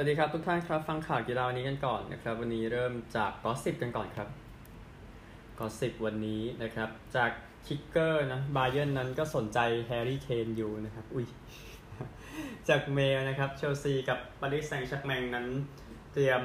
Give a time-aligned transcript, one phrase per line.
[0.00, 4.28] สวัสดีครับทุกท่านครับฟังข่าวกีฬาวันนี้กันก่อนนะครับ วันนี้เริ่มจาก gossip กันก่อนครับ
[5.58, 7.30] gossip วันนี้นะครับ จาก
[7.66, 11.26] คิกเกอร์นะบาเยิร์นนั้นก็สนใจแฮร์รี่เคนอยู่นะครับ อุ้ย
[12.68, 15.46] จากเมลนะครับเชลซีกับปารีสแซงต์แชร์กแมงนั้น
[16.12, 16.42] เตรียม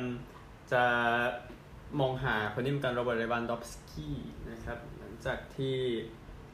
[0.72, 0.84] จะ
[2.00, 4.18] มองหาคนที่มการโรเบิร์ตเลวันดอฟสกี้
[4.52, 5.76] นะครับ หลังจากที่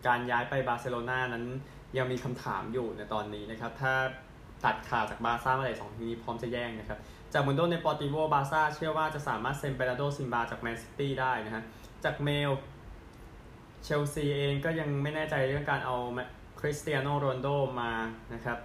[0.07, 1.45] การย้ายไปบาร์เซโลนานั้น
[1.97, 3.93] ยังมีคำถามอยู่ในตอนนี้นะครับ ถ้า
[4.63, 6.99] ตัดขาดจากบาร์ซ่าเมื่อไหร่สองทีมนี้พร้อมจะแย่งนะครับ
[7.33, 11.63] จากมุนโดเดปอร์ติโบบาร์ซ่าเชื่อว่าจะสามารถเซ็นแบร์นาโดซิลวาจากแมนซิตี้ได้นะฮะ
[12.03, 12.51] จากเมล
[13.83, 15.95] เชลซีเองก็ยังไม่แน่ใจเรื่องการเอา
[16.59, 17.47] คริสเตียโนโรนัลโด
[17.81, 17.91] มา
[18.33, 18.57] นะครับ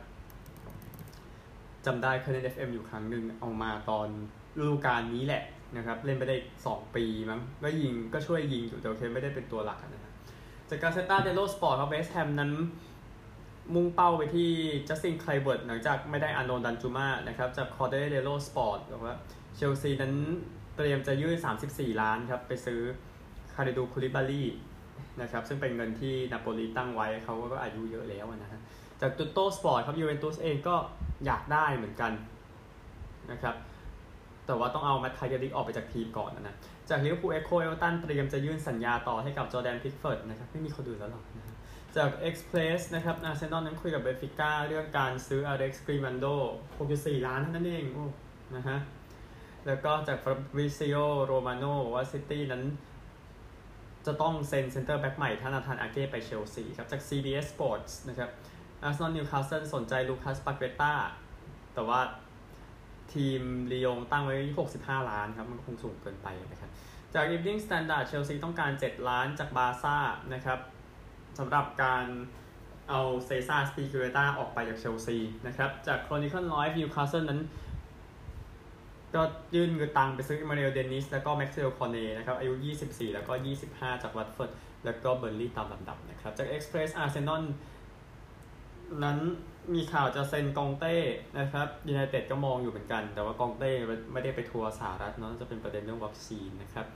[1.86, 4.08] จำได้เคยเล่น FM อยู่ครั้งหนึ่งเอามาตอน
[4.58, 5.42] ฤดูกาลนี้แหละ
[5.76, 10.12] นะครับเล่นไปได้ 2 ปีมั้งก็ยิงก็ช่วยยิงอยู่แต่โอเคไม่ได้เป็นตัวหลักนะครับ
[10.68, 12.50] จากกาเซตต้าเดลโลสปอร์ตครับเวสแฮมนั้น
[13.74, 14.50] มุ่งเป้าไปที่
[14.88, 19.16] จัสตินไคลเวิร์ตหลังจากไม่ได้อาร์เนาต์ดันจูมานะครับจากกอริเอเรเดลโลสปอร์ตบอกว่า
[19.56, 20.14] เชลซีนั้น
[20.76, 21.36] เตรียมจะยื่น
[21.68, 22.80] 34 ล้านครับ ไปซื้อ
[23.54, 24.44] คาลิดูคูลิบาลี
[25.20, 28.60] นะครับ ซึ่งเป็นเงินที่นาโปลีตั้งไว้เขาก็อายุเยอะแล้วนะฮะ
[29.00, 30.76] จากตุตโตสปอร์ตครับยูเวนตุสเองก็
[31.26, 32.12] อยากได้เหมือนกัน
[33.32, 33.54] นะครับ
[34.46, 36.54] แต่ว่าต้องเอามัทไธส์เดอลิกต์ออกไปจากทีมก่อนนะ
[36.90, 41.53] จากลิเวอร์พูลเอคโคเอฟเวอร์ตันเตรียมจะยื่นสัญญาต่อให้กับจอร์แดนพิคฟอร์ดนะครับ ไม่มีคนดูแล้วหรอกนะ
[41.96, 46.26] จาก Express นะครับอาร์เซนอลนั้นคุยกับเบนฟิก้าเรื่องการซื้ออเล็กซ์กริมัลโด
[46.76, 48.06] 64 ล้านเท่านั้นเองโอ้
[48.56, 48.78] นะฮะ
[49.66, 52.62] แล้วก็จากฟาบริซิโอโรมาโนว่าซิตี้นั้น
[54.06, 58.30] จะต้องเซ็นเซนเตอร์แบ็กใหม่ถ้านาธานอาเก้ไปเชลซีครับ จาก CBS Sports นะครับ
[58.82, 60.92] อาร์เซนอลนิวคาสเซิลสนใจลูคัสปาเกต้า
[61.74, 62.00] แต่ว่า
[63.12, 63.40] ทีม
[63.72, 64.36] ลียงตั้งไว้
[64.72, 66.70] 65 ล้านครับ มันคงสูงเกินไปนะครับ
[67.14, 69.96] จาก Evening Standard เชลซีต้องการ 7 ล้านจากบาร์ซ่า
[70.34, 70.58] นะครับ
[71.38, 72.06] สำหรับการ
[72.88, 77.40] เอาเซซาร์อัซปิลิกวยต้าออกไปจากเชลซีนะครับ จากโครนิเคิลไลฟ์นิวคาสเซิลนั้น
[79.14, 79.22] ก็
[79.54, 82.52] ยื่นเงินตังไปซื้อเอ็มมานูเอลเดนนิส แล้วก็แม็กซ์เวลคอร์เน่นะครับ อายุ
[82.84, 83.32] 24 แล้วก็
[83.68, 84.50] 25 จากวัตฟอร์ด
[84.84, 87.42] แล้วก็เบิร์นลี่ย์ตามลำดับนะครับ จากเอ็กซ์เพรสอาร์เซนอล
[89.04, 89.18] นั้น
[89.74, 90.96] มีข่าวจะเซ็นกองเต้
[91.38, 93.72] นะครับยูไนเต็ดก็มองอยู่เหมือนกัน แต่ว่ากองเต้
[94.12, 96.86] ไม่ได้ไปทัวร์สหรัฐเนาะจะเป็นประเด็นเรื่องวัคซีนนะครับ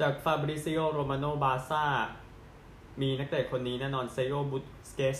[0.00, 1.84] จากฟาบริซิโอโรมาโนบาร์ซ่า
[3.02, 4.58] มีนักเตะคนนี้แน่นอนเซร์คิโอบุ
[4.90, 5.18] สเก็ตส์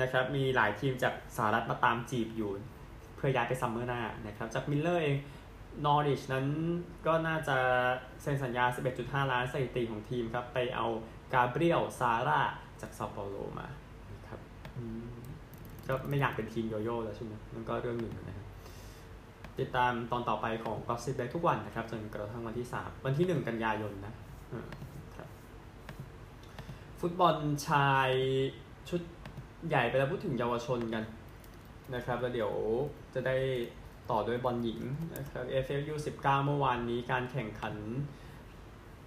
[0.00, 2.50] นะครับ มีหลายทีมจากสหรัฐมาตามจีบอยู่
[3.16, 5.16] เพื่อย้ายไปซัมเมอร์หน้านะครับ จากมิเรอร์เอง
[5.84, 6.46] นอริชนั้น
[7.06, 7.56] ก็น่าจะ
[8.22, 8.64] เซ็นสัญญา
[8.98, 10.86] 11.5 ล้านสถิติของทีมครับ ไปเอา
[11.32, 12.40] กาเบรียลซาร่า
[12.80, 13.68] จากซาเปาโลมา
[14.12, 14.40] นะครับ
[15.88, 18.46] ก็ไม่อยากเป็นทีมโยโย่แล้วใช่ไหมมันก็เรื่องหนึ่งนะครับ
[19.58, 24.14] ติดตามตอนต่อไปของก็ซิบได้ทุกวันนะครับ จนกระทั่งวันที่ 3 วันที่ 1 กันยายนนะ
[27.00, 27.36] ฟุตบอล
[27.68, 28.10] ชาย
[28.88, 29.00] ชุด
[29.68, 31.04] ใหญ่ไปแล้วพูดถึงเยาวชนกัน
[31.94, 32.52] นะครับ แล้วเดี๋ยว
[33.14, 33.36] จะได้
[34.10, 34.80] ต่อด้วยบอลหญิง
[35.16, 37.74] นะครับ AFU 19 เมื่อวานนี้การแข่งขัน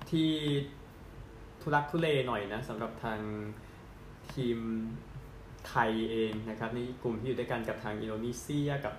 [0.10, 0.32] ที่
[1.62, 3.20] ทุลักทุเลหน่อยนะสำหรับทาง
[4.34, 4.58] ทีม
[5.68, 8.94] ไทยเองนะครับนี่กลุ่มที่อยู่ด้วยกันกับทางอินโดนีเซียกับ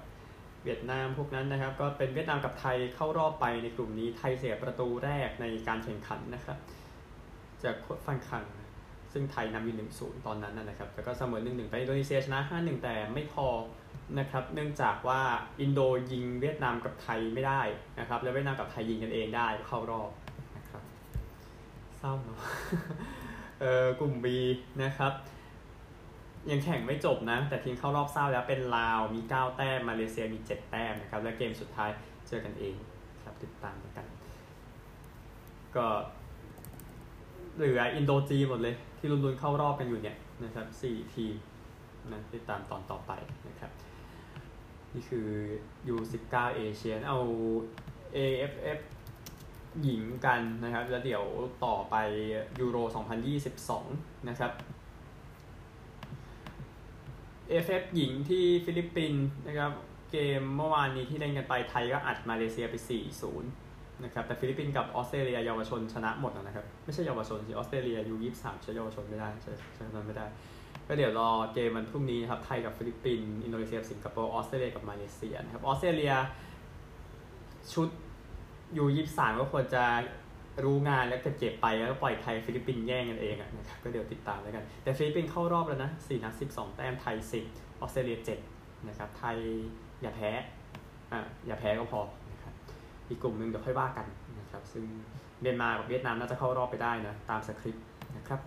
[0.64, 6.58] เวียดนามพวกนั้นนะครับ ก็เป็นเวียดนามกับไทยเข้ารอบไปในกลุ่มนี้ไทยเสียประตูแรกในการแข่งขันนะครับ
[7.62, 8.44] จากฟันคัง
[9.12, 13.46] ซึ่งไทยนำอยู่หนึ่งศูนย์ตอนนั้นนะครับแล้วก็เสมอหนึ่งหนึ่งไปอินโดนีเซียชนะห้าหนึ่งแต่ไม่พอ
[14.18, 15.20] นะครับเนื่องจากว่า
[15.60, 15.80] อินโด
[16.10, 17.62] ยิงเวียดนามกับไทยไม่ได้
[17.98, 20.10] นะครับแล้วเวียดนามกับไทยยิงกันเองได้เข้ารอบ
[20.56, 20.82] นะครับ
[21.98, 22.40] เศร้าเนาะ
[23.60, 24.26] เออกลุ่ม B
[24.82, 25.12] นะครับ
[26.50, 31.90] ยังแข่งไม่จบนะ แต่ทีมเข้ารอบเศร้าแล้วเป็นลาวมี 9 แต้มมาเลเซียมี 7 แต้มนะครับ และเกมสุดท้าย
[32.28, 32.74] เจอกันเอง
[33.24, 34.06] ครับติดตามกัน
[35.76, 35.86] ก็
[37.54, 41.34] เหลืออินโดจีหมดเลยที่ลุ้นๆเข้ารอบกันอยู่เนี่ยนะครับสี่ทีม
[42.12, 43.12] นะติดตามตอนต่อไป
[43.48, 43.72] นะครับ
[44.94, 45.28] นี่คือ
[45.94, 47.18] U19 เอเชียเอา
[48.16, 48.78] AFF
[49.82, 51.24] หญิงกันนะครับ แล้วเดี๋ยว
[51.64, 51.96] ต่อไป
[52.60, 52.76] ยูโร
[53.52, 54.52] 2022 นะครับ
[57.50, 59.72] AFF หญิงที่ฟิลิปปินส์นะครับ
[60.12, 63.61] เกมเมื่อวานนี้ที่เล่นกันไปไทยก็อัดมาเลเซียไป 4-0
[64.04, 70.26] นะครับแต่ฟิลิปปินส์กับออสเตรเลียเยาวชนชนะหมดนะครับ ไม่ใช่เยาวชนสิออสเตรเลีย U ยี่สามใช้เยาวชนไม่ได้ใช่ใช้นั้นไม่ได้
[70.86, 76.14] ก็เดี๋ยวรอเกมวันพรุ่งนี้ครับไทยกับฟิลิปปินส์อินโดนีเซียสิงคโปร์ออสเตรเลียกับมาเลเซียนะครับออสเตรเลีย
[77.72, 77.88] ชุด
[78.76, 79.84] U ยี่สามก็ควรจะ
[80.64, 87.44] รู้งานแล้วก็เจ็บไปแล้วก็ปล่อยไทยฟิลิปปินส์แย่งกันเองนะครับก็เดี๋ยวติดตามแล้วกัน แต่ฟิลิปปินส์เข้ารอบแล้วนะสี่นัดสิบสองแต้มไทยสิบ
[87.80, 88.38] ออสเตรเลียเจ็ด
[88.88, 89.36] นะครับไทย
[90.02, 90.30] อย่าแพ้
[91.12, 92.00] อ่าอย่าแพ้ก็พอ
[93.12, 94.06] อีกกลุ่มหนึ่งเดี๋ยวค่อยว่ากัน
[94.40, 94.84] นะครับซึ่ง
[95.40, 97.86] เมียนมากับเวียดนามน่าจะเข้ารอบไปได้นะตามสคริปต์
[98.16, 98.40] นะครับ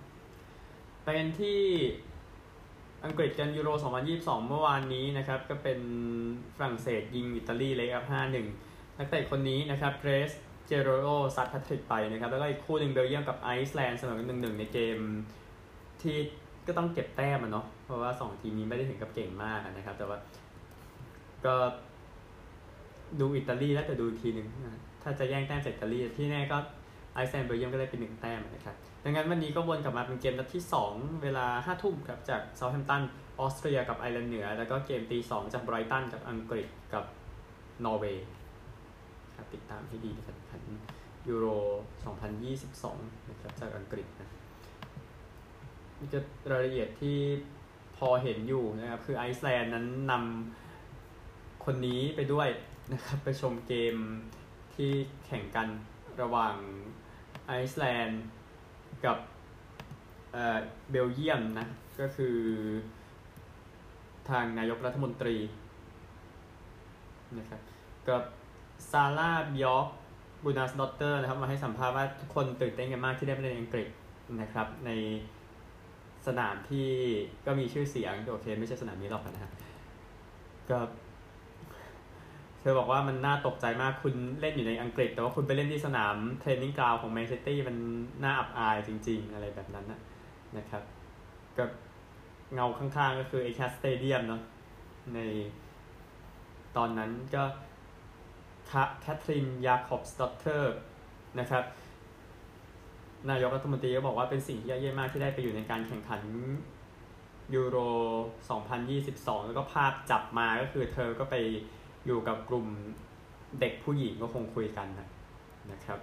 [1.03, 1.61] เป็นที่
[3.05, 3.69] อังกฤษกันยูโร
[4.09, 5.79] 2022 เมื่อวานนี้นะครับก็เป็น
[6.55, 8.05] ฝรั่งเศสยิงอิตาลีเลยครับ
[8.51, 10.31] 5-1 นักเตะคนนี้นะครับเกรซ
[10.67, 14.97] เกโยโรซัดแฮตทริกไปนะครับแล้วก็อีกคู่หนึ่งเบลเยียมกับไอซ์แลนด์เสมอกันหนึ่งในเกม
[16.01, 16.17] ที่
[16.67, 20.17] ก็ต้องเก็บแต้มอะเนาะเพราะว่า 2 ทีมนี้ไม่ได้ถึงกับเก่งมากนะครับ แต่ว่า
[21.45, 21.55] ก็
[23.19, 24.47] ดูอิตาลีแล้วแต่ดูทีหนึ่ง
[25.03, 26.57] ถ้าจะแย่งแต้มจากอิตาลีที่แน่ก็
[27.13, 33.01] ไอซ์แลนด์เบลเยียมก็ได้เป็นหนึ่งแต้มนะครับดังนั้นวันนี้ก็วนกลับมาเป็นเกมนัดที่ 2 เวลา5ทุ่มครับจากเซาท์แฮมป์ตัน
[33.39, 37.03] ออสเตรียกับไอร์แลนด์เหนือ แล้วก็เกมตี2จากไบรตันกับอังกฤษกับ
[37.85, 38.25] นอร์เวย์
[39.35, 40.63] ครับติดตามให้ดีนะครับขัน
[41.29, 41.47] ยูโร
[42.17, 44.29] 2022 นะครับจากอังกฤษนะ
[45.99, 46.19] นี่ก็
[46.51, 47.17] รายละเอียดที่
[47.97, 52.49] พอเห็นอยู่นะครับคือไอซ์แลนด์นั้นนำคนนี้ไปด้วย
[52.93, 53.95] นะครับไปชมเกม
[54.75, 54.91] ที่
[55.25, 55.67] แข่งกัน
[56.21, 56.55] ระหว่าง
[57.45, 58.23] ไอซ์แลนด์
[59.05, 59.17] กับ
[60.31, 60.59] เออ
[60.91, 61.67] เบลเยียมนะ
[61.99, 62.37] ก็คือ
[64.29, 65.37] ทางนายกรัฐมนตรี
[67.37, 67.61] นะครับ
[68.07, 68.23] กับ
[68.91, 69.87] ซาร่าบิยอร์ก
[70.43, 73.87] กุนนาร์สดอตเตอร์นะครับมาให้สัมภาษณ์ว่าทุกคนตื่นเต้นกันมากที่ได้ไปเล่นอังกฤษ
[74.41, 74.91] นะครับใน
[76.27, 76.89] สนามที่
[77.45, 79.51] ก็มีชื่อเสียง โอเค ไม่ใช่สนามนี้หรอกนะฮะ
[80.69, 87.77] ก็เธอบอกว่ามันน่าตกใจมากคุณเล่นอยู่ในอังกฤษ แต่ว่าคุณไปเล่นที่สนาม training ground ของแมนเชสเตอร์มัน
[88.23, 89.99] น่าอับอายจริง ๆ อะไรแบบนั้นนะ
[90.57, 90.83] นะครับ
[91.57, 91.65] ก็
[92.53, 94.41] เงาข้างๆก็คือเอติฮัดสเตเดียมเนาะ
[95.13, 95.19] ใน
[96.77, 97.43] ตอนนั้นก็
[99.01, 100.75] แคทรินยาคอบสดอตเตอร์
[101.39, 101.63] นะครับ
[103.29, 106.21] นายกรัฐมนตรีก็บอกว่าเป็นสิ่งที่ยอดเยี่ยมมากที่ได้ไปอยู่ในการแข่งขัน
[107.55, 107.77] ยูโร
[108.61, 111.35] 2022 แล้วก็ภาพจับมาก็คือเธอก็ไป
[112.05, 112.67] อยู่กับกลุ่ม
[113.59, 115.09] เด็กผู้หญิงก็คงคุยกันนะ
[115.71, 115.99] นะครับ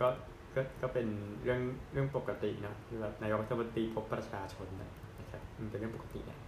[0.00, 0.08] ก็
[0.54, 1.06] ก็ก็เป็น
[1.42, 1.60] เรื่อง
[1.92, 6.38] เรื่องปกตินะคือแบบนายกรัฐมนตรีพบประชาชนนะครับมันเป็นเรื่องปกตินะ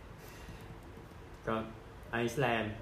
[1.46, 1.54] ก็
[2.10, 2.74] ไอซ์แลนด์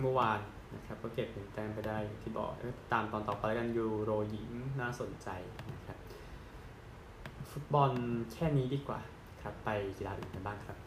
[0.00, 0.40] เมื่อวาน
[0.74, 2.50] นะครับก็เก็บหนึ่งแต้มไปได้ที่บอก
[2.92, 5.28] ตามตอนต่อไปกันยูโรหญิงน่าสนใจ
[5.72, 5.98] นะครับ
[7.50, 7.90] ฟุตบอล
[8.32, 9.00] แค่นี้ดีกว่า
[9.42, 10.78] ครับ ไปกีฬาอื่นกันบ้างครับ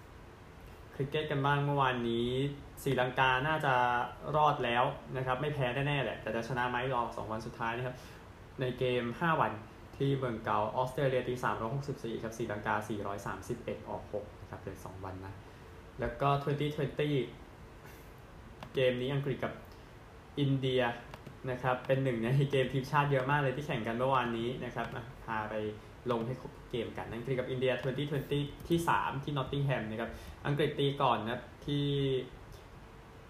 [0.96, 2.30] คริกเก็ตกันบ้างเมื่อวานนี้
[2.84, 3.74] สีลังกาน่าจะ
[4.36, 4.84] รอดแล้ว
[5.18, 7.96] นะครับไม่แพ้แน่ๆแหละ แต่จะชนะไหมรอสองวันสุดท้ายนะครับ
[8.62, 9.52] ในเกม 5 วัน
[9.98, 11.36] ที่เมืองเกาออสเตรเลียตี
[11.80, 12.76] 364ครับสีลังกา
[13.32, 15.34] 431 ออก6นะครับเป็น2วันนะ
[16.00, 16.30] แล้วก็
[17.52, 19.54] 2020 เกมนี้อังกฤษกับ
[20.40, 20.82] อินเดีย
[21.50, 24.88] นะครับเป็นหนึ่งในเกมทีมชาติเยอะมากเลยที่แข่งกันเมื่อวานนี้นะครับ
[25.24, 25.56] พาไป
[26.12, 27.74] ลงให้ครบ เกมกัน อังกฤษกับอินเดีย
[28.20, 30.12] 2020 ที่ 3 ที่นอตติงแฮมนะครับ
[30.48, 31.86] อังกฤษตีก่อนนะที่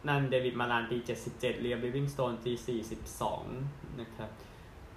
[0.07, 0.97] นั่นเดวิดมาลานตี
[1.29, 2.77] 77เลียมลิวิงสโตนตี
[3.41, 4.29] 42 นะครับ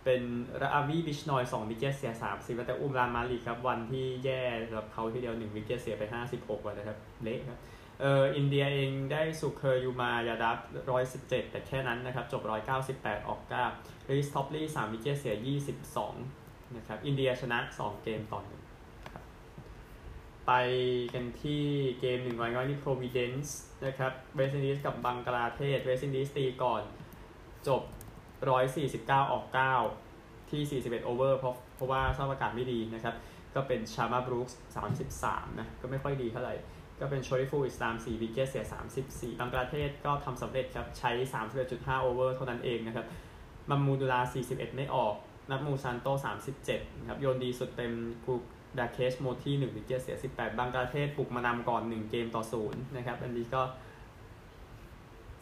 [0.04, 0.22] เป็น
[0.62, 6.02] ราวีบิชนอย 2 wicket เสีย30แต่อุมรานมาลิกครับ วันที่แย่สำหรับเขาที่เดียว 1 wicket เสียไป
[6.34, 7.58] 56 run นะครับ เละครับ
[8.00, 10.58] เอออินเดียเองได้สุริยกุมารยาดาฟ
[10.90, 13.64] ร้อยสิบเจ็ดแต่แค่นั้นนะครับ จบร้อยเก้าสิบแปดออกเก้า
[14.10, 16.14] รีซท็อปลีย์สาม wicket เสียยี่สิบสอง
[16.76, 18.62] นะครับอินเดียชนะสองเกมต่อหนึ่ง
[19.12, 19.24] ครับ
[20.46, 20.52] ไป
[21.14, 21.64] กันที่
[22.00, 26.82] เกมหนึ่งวันก็นี่โปรวิเดนซ์นะครับเวสต์อินดีสกับบังกลาเทศเวสต์อินดีสตีก่อน
[27.68, 27.82] จบ
[28.50, 29.74] ร้อยสี่สิบเก้าออกเก้า
[30.50, 33.14] ที่สี่สิบเอ็ด over เพราะเพราะว่าสภาพอากาศไม่ดีนะครับ
[33.54, 36.54] ก็เป็นชามาบรูคส์สามสิบสามนะ ก็ไม่ค่อยดีเท่าไหร่
[37.00, 38.64] ก็เป็นโชริฟูอิสลาม 4 wicket เสีย
[39.00, 41.10] 34 บังกลาเทศก็ทำสำเร็จครับ ใช้
[41.58, 43.06] 31.5 over เท่านั้นเองนะครับ
[43.70, 45.14] มะห์มูดุลลาห์ 41 ไม่ออก
[45.50, 46.08] นัจมุลชานโต
[46.56, 47.92] 37ครับโยนดีสุดเป็น
[48.26, 48.34] กู
[48.78, 53.62] ดาเคชโมตี 1 wicket เสีย 18บังกลาเทศบุกมานำก่อน 1 เกมต่อ 0 นะครับ อันนี้ก็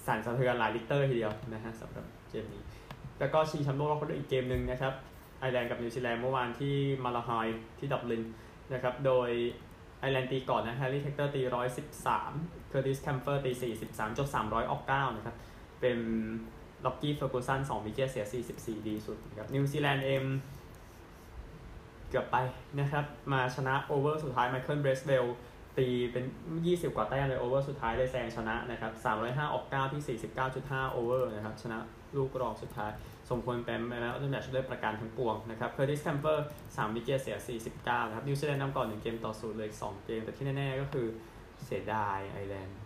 [0.07, 2.63] สั่นสะเทือนหลายริกเตอร์ทีเดียวนะฮะสำหรับเกมนี้
[3.19, 4.93] แล้วก็ชิงแชมป์โลกเราก็ได้อีกเกมหนึ่งนะครับ
[5.41, 7.31] ไอร์แลนด์กับนิวซีแลนด์เมื่อวานที่มาลาไฮ
[7.79, 8.23] ที่ดับลิน
[8.73, 9.29] นะครับ โดย
[10.01, 12.33] ไอร์แลนด์ตีก่อนนะแฮร์รี่เทคเตอร์ตีร้อยสิบสาม
[12.69, 15.37] เคอร์ติสแคมเฟอร์ตีสี่สิบสามจบสามร้อยออกเก้านะครับ
[15.81, 15.99] เป็น
[16.87, 20.23] ล็อกกี้เฟอร์กูสันสอง wicket เสียสี่สิบสี่ดีสุดนะครับนิวซีแลนด์เอง
[22.11, 22.37] เกือบไป
[22.81, 25.25] นะครับ มาชนะ over สุดท้ายไมเคิลเบรซเวล
[25.79, 26.25] ตีเป็น
[26.61, 30.19] 20 กว่าแต้มเลย over สุดท้ายเลยแซงชนะนะครับ 305 ออก 9 ที่
[30.53, 31.79] 49.5 over นะครับ ชนะ
[32.17, 32.91] ลูกรองสุดท้าย
[33.31, 37.37] สมควรเป็นไปแล้วต้นแบบด้วยประการทั้งปวงนะครับเคอร์ติสแคมเปอร์สาม wicket เสีย
[37.71, 41.07] 49 นะครับนิวซีแลนด์นำก่อน 1 เกมต่อศูนย์เลย 2 เกม แต่ที่แน่ๆก็คือ
[41.65, 42.79] เสียดายไอร์แลนด์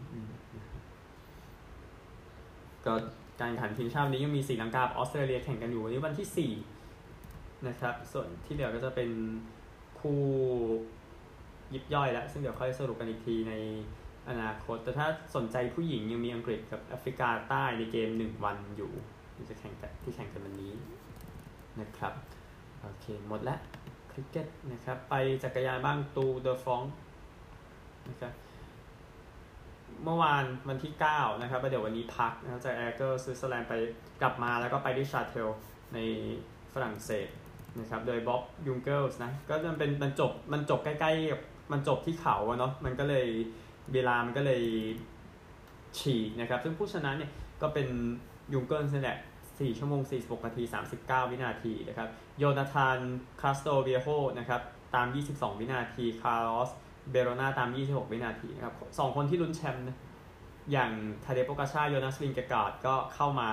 [2.87, 2.95] ก็
[3.41, 6.51] การแข่งขันทีมชาตินี้ยังมีศรีลังกาออสเตรเลียแข่งกันอยู่วันนี้วันที่
[7.05, 9.11] 4 นะครับ ส่วนที่เหลือก็จะเป็น
[10.01, 10.21] คู่
[11.75, 13.55] ยิบย่อยแล้ว ซึ่งเดี๋ยวค่อยสรุปกันอีกทีใน
[14.29, 15.07] อนาคต แต่ถ้า
[15.37, 18.91] สนใจผู้หญิงยังมีอังกฤษกับแอฟริกาใต้ในเกม 1 วันอยู่
[19.35, 20.73] ที่จะแข่งกันที่แข่งกันวันนี้
[21.81, 22.15] นะครับ
[22.83, 23.59] โอเค หมดแล้ว
[24.11, 26.83] คริกเก็ตนะครับ ไปจักรยานบ้างตูร์เดอฟรองซ์
[28.09, 28.33] นะครับ
[30.05, 33.75] เมื่อวานวันที่ 9 นะครับเดี๋ยววันนี้พักนะครับจากแอร์เกอร์สวิตเซอร์แลนด์ไป
[34.23, 35.49] กลับมาแล้วก็ไปที่ชาเทล
[35.95, 35.99] ใน
[36.75, 37.29] ฝรั่งเศส
[37.81, 41.41] นะครับโดยบ๊อบยุงเกิลส์นะก็มันเป็นมันจบมันจบใกล้ๆกับ
[41.73, 43.27] มันจบที่เขาอะเนาะมันก็เลย
[43.95, 44.63] เวลามันก็เลย
[45.99, 47.31] ฉีกนะครับ ซึ่งผู้ชนะเนี่ย
[47.63, 47.89] ก็เป็น
[48.53, 50.63] ยุงเกิลส์นี่แหละ4ชั่วโมง 46 นาที
[50.97, 52.99] 39 วินาทีนะครับโยนาธาน
[53.41, 54.61] คาสโตเวียโฮนะครับ
[54.95, 56.71] ตาม 22 วินาทีคาร์ลอส
[57.11, 59.99] เบโรนาตาม 26 วินาทีนะครับสองคนที่ลุ้นแชมป์นะ
[60.73, 60.91] อย่าง
[61.25, 63.49] ทาเดโปกาชาโยนาสวินเกกาดก็เข้ามา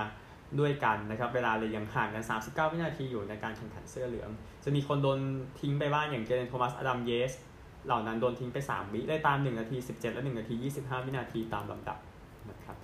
[0.60, 4.30] ด้วยกันนะครับ เวลาเลยยังห่างกัน 39 วินาทีอยู่ในการแข่งขันเสื้อเหลือง
[4.64, 5.18] จะมีคนโดน
[5.60, 7.32] ทิ้งไปบ้างอย่างเกเรนต์โทมัสอดัมเยตส์
[7.86, 11.98] เหล่านั้นโดนทิ้งไป 3 วิได้ตาม 1 นาที 17 และ 1 นาที 25 วินาทีตามลำดับ
[12.50, 12.76] นะครับ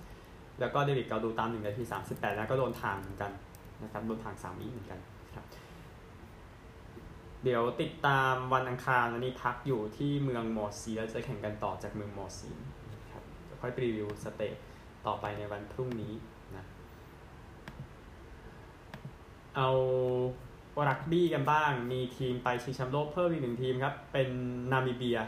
[0.59, 3.31] แล้วก็เดวิดเกาดูตาม 1 นาที 38 แล้วก็โดนทางเหมือนกัน
[3.83, 5.14] นะครับโดนทาง 3 วิเหมือนกันครับ
[7.47, 12.57] เดี๋ยวติดตามวันอังคารวันนี้พักอยู่ที่เมืองมอร์ซีนแล้วจะแข่งกันต่อจากเมืองมอร์ซีนนะ
[13.11, 13.23] ครับ
[13.61, 14.55] ค่อยรีวิว stage
[15.07, 16.13] ต่อไปในวันพรุ่งนี้
[16.55, 16.65] นะ
[19.55, 19.69] เอา
[20.89, 24.29] รักบี้กันบ้าง มีทีมไปชิงแชมป์โลกเพิ่มอีกหนึ่งทีมครับ เป็น
[24.71, 25.19] นามิเบีย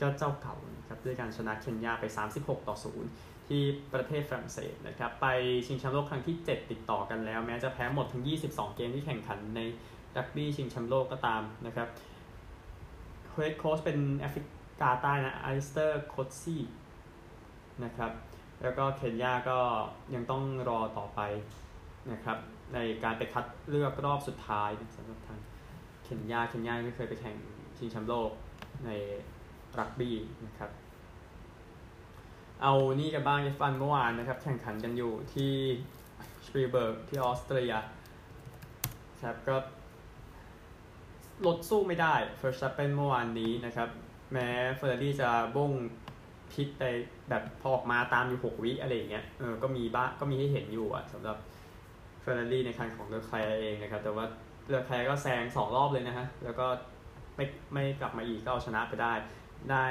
[0.00, 0.56] ก็เจ้าเก่า
[0.88, 2.04] ครับด้วยการชนะเคนยาไป
[2.36, 2.76] 36 ต่อ
[3.12, 3.62] 0 ที่
[3.94, 5.26] ประเทศฝรั่งเศสนะครับ ไป
[5.66, 9.62] ชิงแชมป์โลกครั้งที่ 7 ติดต่อกันแล้ว แม้จะแพ้หมดทั้ง22 เกมที่แข่งขันใน
[10.18, 11.88] รักบี้ชิงแชมป์โลกก็ตามนะครับ
[13.30, 14.42] head coach เป็นแอฟริ
[14.80, 16.62] กาใต้นะอลิสเตอร์โคตซี่
[17.84, 18.12] นะครับ
[18.62, 19.58] แล้วก็เคนยาก็
[20.14, 21.20] ยังต้องรอต่อไป
[22.12, 22.38] นะครับ
[22.74, 25.38] ในการไปคัดเลือกรอบสุดท้ายสำหรับทาง
[26.04, 27.36] เคนยาเคนยาไม่เคยไปแข่ง
[27.76, 28.30] ชิงแชมป์โลก
[28.84, 28.90] ใน
[29.78, 30.70] รักบี้นะครับ
[32.62, 35.52] เอานี่กันบ้างเอฟวันเมื่อวานนะครับแข่งขันกันอยู่ที่
[36.46, 37.72] สปีลเบิร์กที่ออสเตรีย
[39.24, 39.56] ครับก็
[41.46, 43.88] รถสู้ไม่ได้เฟอร์สตัปเปนเมื่อวานนี้นะครับ
[44.32, 45.72] แม้เฟอร์รารี่จะบ้ง
[46.52, 46.82] pit ไป
[47.28, 51.36] แบบพอออกมาตามอยู่ 6 วิอะไรอย่างเงี้ยเออก็มีบ้าก็มีให้เห็นอยู่อะสำหรับ
[52.20, 54.26] เฟอร์รารี่ในคันของเลอแคลร์เองนะครับ แต่ว่า
[54.68, 56.66] เลอแคลร์ก็แซงสองรอบเลยนะฮะ แล้วก็
[57.36, 59.12] ไม่ไม่กลับมาอีกก็เอาชนะไปได้
[59.70, 59.86] ได้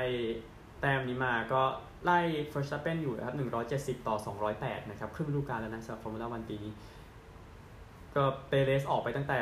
[0.81, 1.61] แต้มนี้มาก็
[2.03, 3.35] ไล่เฟอร์สตัปเปนอยู่นะครับ
[3.71, 4.15] 170 ต่อ
[4.53, 6.73] 208 นะครับครึ่งฤดูกาลแล้วนะสำหรับฟอร์มูล่าวันปีนี้
[8.15, 9.39] ก็เปเรสออกไปตั้งแต่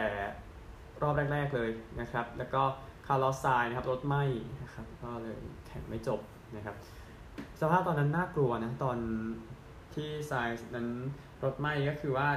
[1.02, 1.70] รอบแรก ๆเลย
[2.02, 2.62] นะครับ แล้วก็
[3.08, 4.24] คาร์ลอสไซนซ์นะครับรถไหม้
[4.62, 5.38] นะครับก็เลย
[5.68, 6.20] แข่งไม่จบ
[6.56, 6.76] นะครับ
[7.62, 8.98] สภาพตอนนั้นน่ากลัวนะตอน
[9.96, 10.88] ที่ไซนซ์นั้น
[11.44, 12.28] รถไหม้ก็คือว่า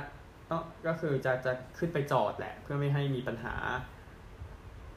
[0.51, 3.55] ต้องก็คือจะจะขึ้นไปจอดแหละ เพื่อไม่ให้มีปัญหา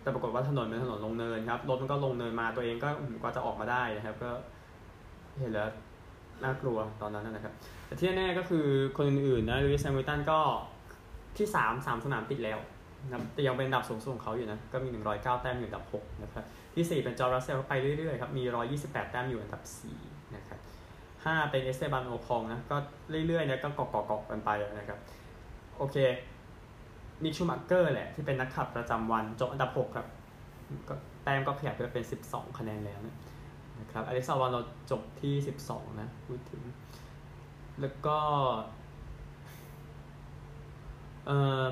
[0.01, 2.89] แต่ปรากฏว่าถนนเป็นถนนลงเนินครับรถมันก็ลงเนินมาตัวเองก็
[3.23, 4.31] ก็จะออกมาได้นะครับ ก็
[5.39, 5.69] เห็นแล้ว
[6.43, 7.53] น่ากลัวตอนนั้นนะครับ
[7.85, 8.65] แต่ที่แน่ก็คือ
[8.97, 10.39] คนอื่นๆนะลูอิสแฮมิลตันก็
[11.37, 12.59] ที่สามสามสนามติดแล้ว
[13.33, 18.43] แต่ยังเป็นอันดับสูงสุดของเขาอยู่นะ ก็มี 109 แต้มอยู่อันดับ 6 นะครับ ที่ 4 เป็นจอร์รัสเซลไปเรื่อยๆครับ มี
[18.77, 19.61] 128 แต้มอยู่อันดับ
[19.99, 20.59] 4 นะครับ
[21.05, 22.77] 5 เป็นเอสเตบันโอคองนะ ก็
[23.27, 24.99] เรื่อยๆเนี่ยก็เกาะๆกันไปนะครับ
[25.77, 25.97] โอเค
[27.23, 30.07] มิคชูมักเกอร์แหละ ที่เป็นนักขับประจำวันจบอันดับ 6 ครับ
[30.89, 32.99] ก็แต้มก็ขยับไปเป็น 12 คะแนนแล้ว
[33.79, 35.33] นะครับอเล็กซ์อัลบอนเราจบที่
[35.67, 36.61] 12 นะพูดถึง
[37.81, 38.17] แล้วก็
[41.25, 41.63] เอ่อ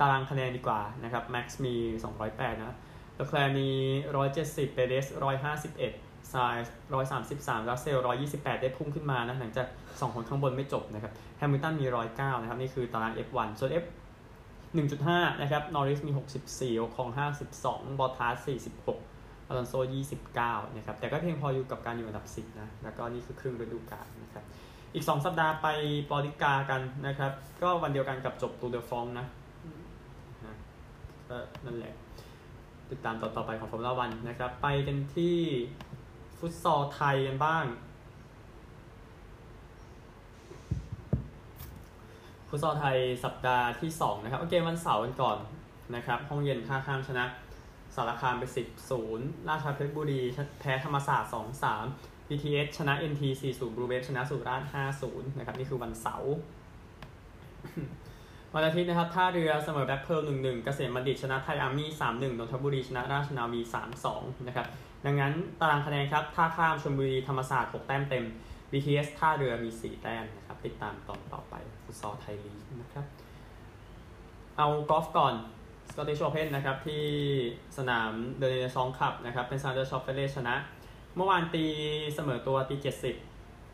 [0.00, 1.74] ตารางคะแนนดีกว่านะครับแม็กซ์มี
[2.18, 2.76] 208 นะ
[3.14, 3.68] เลอแคลร์มี
[4.22, 5.06] 170เปเรส
[5.68, 6.56] 151ไซนซ์
[7.12, 7.98] 133รัสเซล
[8.30, 13.84] 128 ได้พุ่งขึ้นมานะ หลังจาก 2 คนข้างบนไม่จบนะครับแฮมิลตันมี 109 นะครับ นี่คือตาราง F1 ส่วน F
[14.62, 17.08] 1.5 นะครับ นอริสมี 64โอคอง
[17.56, 18.48] 52 บอทาส
[18.88, 19.74] 46อลอนโซ
[20.24, 24.44] 29 นะครับ แต่ก็เพียงพออยู่กับการอยู่อันดับ 10 นะ แล้วก็นี่คือครึ่งฤดูกาลนะครับ
[24.94, 25.66] อีก 2 สัปดาห์ไป
[26.10, 27.32] ปอลริการ์ดกันนะครับ
[27.62, 29.26] ก็วันเดียวกันกับจบตูร์เดอฟรองซ์นะ
[31.28, 31.94] ก็นั่นแหละ
[32.90, 35.36] ติดตามต่อต่อไปของฟอร์มูล่าวันนะครับ ไปกันที่
[36.38, 37.64] ฟุตซอลไทยกันบ้าง
[42.48, 45.38] ฟุตซอลไทยสัปดาห์ที่ 2 นะครับ โอเควันเสาร์กันก่อน
[45.94, 47.24] นะครับ ห้องเย็นท่าข้ามชนะ
[47.94, 50.20] สารคามไป10 0 ราชาเพชรบุรี
[50.60, 56.34] แพ้ธรรมศาสตร์ 2 3 BTS ชนะ NT 4 0บลูเวฟชนะสุราษฎร์5 0 นะครับ นี่คือวันเสาร์
[58.56, 64.66] วันอาทิตย์นะครับท่าเรือเสมอแบล็คเพิร์ลหนึ่งหนึ่งเกษมบัณฑิตชนะไทยอาร์มี่สามหนึ่งนนทบุรีชนะราชนาวีสามสองนะครับ
[65.06, 68.24] ดังนั้นตารางคะแนนครับท่าข้ามชลบุรีธรรมศาสตร์หกแต้มเต็ม
[68.70, 73.06] BTS ท่าเรือมีสี่แต้มนะครับติดตามตอนต่อไปฟุตซอลไทยลีกนะครับ
[74.56, 75.34] เอากอล์ฟก่อน
[75.90, 77.04] สกอตติชโอเพนนะครับที่
[77.78, 80.54] สนามเรเนซองส์คลับนะครับเป็นซานเดอร์ชอปเฟเลชนะ
[81.16, 81.64] เมื่อวานตี
[82.14, 83.16] เสมอตัวตีเจ็ดสิบ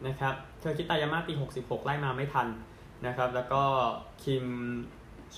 [0.06, 2.48] นะครับเคอคิตายาม่าตีหกสิบหกไล่มาไม่ทัน
[3.06, 3.62] นะครับ แล้วก็
[4.24, 4.44] คิม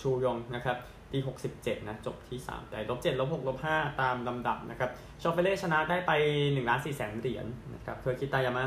[0.01, 0.77] จูฮยองนะครับ
[1.13, 1.19] ตี
[1.55, 4.91] 67 นะ จบที่ 3 แต่ลบ7ลบ6ลบ5ตามลำดับนะครับ
[5.23, 8.65] ชอฟเฟเล่ชนะได้ไป1ล้าน4แสนเหรียญนะครับ เคอร์คิตายามา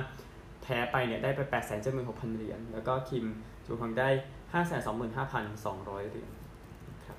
[0.61, 3.25] แพ้ไปเนี่ยได้ไป8 7 6 0 0 0 เหรียญ แล้วก็คิม
[3.65, 4.09] จูฮยองได้
[4.51, 6.31] 5 2 5 2 0 0 เหรียญ
[7.07, 7.17] ครับ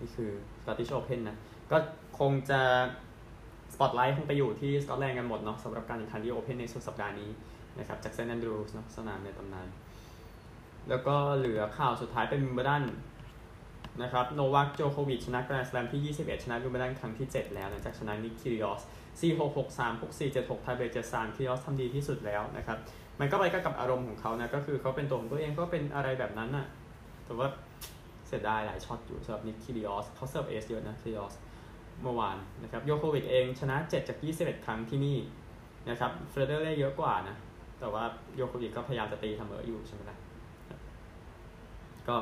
[0.00, 1.36] นี่คือสกอตติชโอเพนนะ
[1.70, 1.78] ก็
[2.18, 2.60] คงจะ
[3.74, 7.30] สปอตไลท์คงไปอยู่ที่สกอตแลนด์กันหมดเนาะสำหรับการแข่งขันที่โอเพนในสุดสัปดาห์นี้
[7.78, 9.66] นะครับ จากเซนต์แอนดรูส์เนาะสนามในตำนาน
[10.88, 12.84] แล้วก็เหลือข่าวสุดท้ายเป็นวิมเบิลดัน
[14.02, 18.82] นะครับโนวัคโจโควิชชนะแกรนด์สแลมที่ 21 ชนะวิมเบิลดันครั้งที่ 7 แล้วหลังจากชนะนิกคิริออส
[19.20, 22.78] 4 6 6 3 6 4 7 6ไทเบรก7 3คิริออสทำดีที่สุดแล้วนะครับ
[23.20, 26.66] มันก็ไปกับอารมณ์ของเขานะก็คือเขาเป็นตัวของตัวเองก็เป็นอะไรแบบนั้นน่ะ
[27.24, 27.48] แต่ว่า
[28.26, 31.34] เสียดายหลายช็อตอยู่สำหรับนิกคิริออสเขา serve ace เยอะนะคิริออส
[32.02, 35.18] เมื่อวานนะครับโยโควิชเองชนะ 7 จาก 21 ครั้งที่นี่
[35.90, 37.36] นะครับเฟรเดอร์เล่เยอะกว่านะ
[37.80, 38.04] แต่ว่า
[38.36, 40.18] โยโควิชก็พยายามจะตีเสมออยู่ใช่ไหมล่ะ
[42.08, 42.16] ก็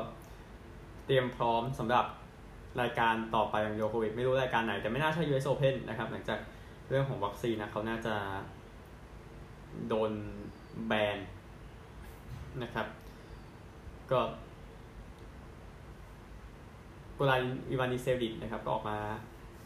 [1.05, 2.05] เตรียมพร้อมสำหรับ
[2.81, 6.39] รายการต่อไปของโยโควิชไม่รู้รายการไหน แต่ไม่น่าใช่ US Open นะครับ หลังจาก
[6.89, 8.15] เรื่องของวัคซีนนะเขาน่าจะ
[9.87, 10.11] โดน
[10.87, 11.17] แบน
[12.63, 12.87] นะครับ
[14.11, 14.19] ก็
[17.17, 17.35] โกราน
[17.69, 18.97] อิวานิเซวิชนะครับ ก็ออกมา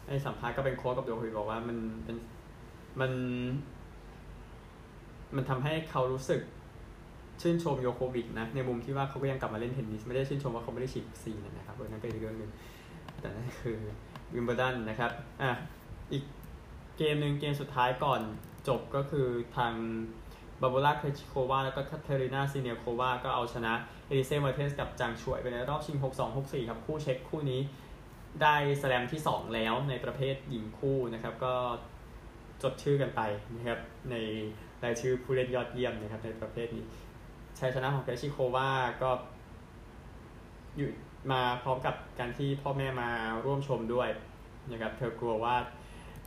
[0.08, 2.16] ให้สัมภาษณ์ก็เป็นโค้ชกับโจโควิชบอกว่ามันเป็น
[3.00, 3.12] มัน
[5.36, 6.40] มันทำให้เขารู้สึก
[7.40, 12.50] ชื่นชมโจโควิชนะ ในมุมที่ว่าเขาก็ยังกลับมาเล่นเทนนิส ไม่ได้ชื่นชมว่าเขาไม่ได้ฉีดวัคซีนนะครับเออนั่นก็อีกเรื่องหนึ่ง
[13.20, 13.78] แต่นั่นคือ
[14.34, 15.10] วิมเบิลดันนะครับ
[15.42, 15.50] อะ
[16.12, 16.24] อีก
[16.98, 18.20] เกมหนึ่งเกมสุดท้ายก่อน
[18.68, 19.26] จบก็คือ
[19.56, 19.72] ทาง
[20.62, 23.72] บาร์โบร่าเครจซิโควาแล้วก็คาเทรินาซิเนียโควาก็เอาชนะ
[24.06, 27.60] เอลิเซ่มาเทสกับจางช่วยไปในรอบชิง 6-2 6-4 ครับ คู่เช็คคู่นี้
[28.42, 31.54] ได้สแลมที่ 2 แล้วในประเภทหญิงคู่นะครับ ก็
[32.62, 33.20] จดชื่อกันไป
[33.56, 34.16] นะครับใน
[34.84, 36.84] รายชื่อผู้เล่นยอดเยี่ยมนะครับในประเภทนี้
[37.58, 38.68] ชัยชนะของเคชิโควา
[39.02, 39.10] ก็
[40.76, 40.88] อยู่
[41.32, 43.10] มาพร้อมกับการที่พ่อแม่มา
[43.44, 44.08] ร่วมชมด้วย
[44.72, 45.54] นะครับเธอกลัวว่า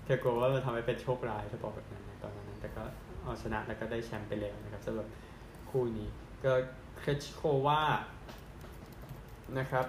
[0.06, 2.84] เธอกลัวว่ามันทำให้เป็นโชคร้ายเธอบอกแบบนั้นตอนนั้นแต่ก็
[3.24, 5.08] เอาชนะแล้วก็ได้แชมป์ไปแล้วนะครับสำหรับ
[5.70, 6.10] คู่นี้
[6.44, 6.54] ก็
[7.00, 7.82] เคชิโควา
[9.60, 9.86] นะครับ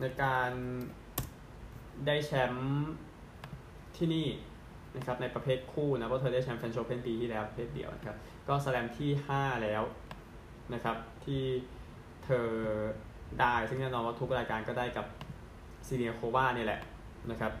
[0.00, 0.50] ในการ
[2.06, 2.88] ได้แชมป์
[3.96, 4.28] ที่นี่
[4.96, 8.16] นะครับในประเภทคู่นะเพราะเธอได้แชมป์แฟนโชเพนปีที่แล้วประเภทเดียวนะครับ
[8.48, 9.82] ก็แสลมที่ 5 แล้ว
[10.74, 11.42] นะครับ ที่
[12.24, 12.48] เธอ
[13.40, 15.06] ได้ ซึ่งแน่นอนว่าทุกรายการก็ได้กับ
[15.86, 16.80] ซีเนียโควาเนี่ยแหละ
[17.30, 17.52] นะครับ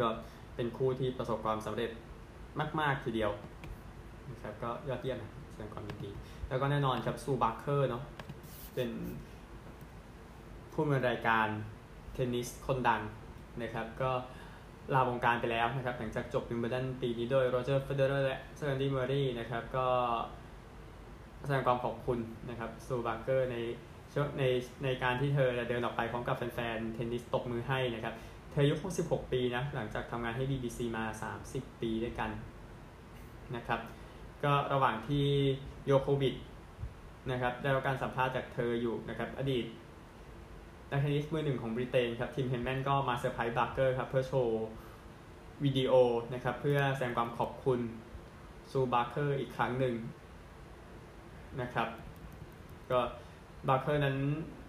[0.00, 0.08] ก็
[0.54, 1.90] เป็นคู่ที่ประสบความสำเร็จ
[2.80, 3.30] มาก ๆ ทีเดียว
[4.30, 5.18] นะครับก็ยอดเยี่ยม
[5.50, 6.10] แสดงความยินดี
[6.48, 8.02] แล้วก็แน่นอนครับซูบัคเคอร์เนาะ
[8.74, 8.90] เป็น
[10.72, 11.46] ผู้ดำเนินรายการ
[12.12, 13.00] เทนนิสคนดัง
[13.62, 14.10] นะครับ ก็
[14.94, 19.86] ลาวงการไปแล้วนะครับ หลังจากจบวิมเบิลดันปีนี้โดยโรเจอร์เฟเดอร์และเซอร์แอนดี้เมอร์รีย์นะครับ ก็
[21.44, 22.18] แสดงความขอบคุณ
[22.50, 23.56] นะครับซูบัคเกอร์ใน
[24.38, 24.44] ใน
[24.84, 28.14] ในการที่เธอเดินออกไปพร้อมกับแฟนๆเทนนิสตบมือให้นะครับ
[28.50, 28.74] เธออายุ
[29.04, 31.04] 66 ปีนะหลังจากทำงานให้ BBC มา
[31.44, 32.30] 30 ปีด้วยกัน
[33.56, 33.80] นะครับ
[34.44, 35.26] ก็ระหว่างที่
[35.86, 36.34] โยโควิด
[37.30, 39.64] นะครับได้รับการสัมภาษณ์จากเธออยู่นะครับอดีต
[40.90, 44.64] นักเทนนิสมือหนึ่งของบริเตนครับทิมเฮนแมนก็มาเซอร์ไพรส์บัคเกอร์ครับเพื่อโชว์
[45.64, 45.92] วิดีโอ
[46.34, 47.80] นะครับเพื่อแสดงความขอบคุณ
[48.70, 49.94] ซูบัคเกอร์อีกครั้งหนึ่ง
[51.60, 51.88] นะครับ
[52.90, 52.98] ก็
[53.68, 54.16] บัคเกอร์นั้น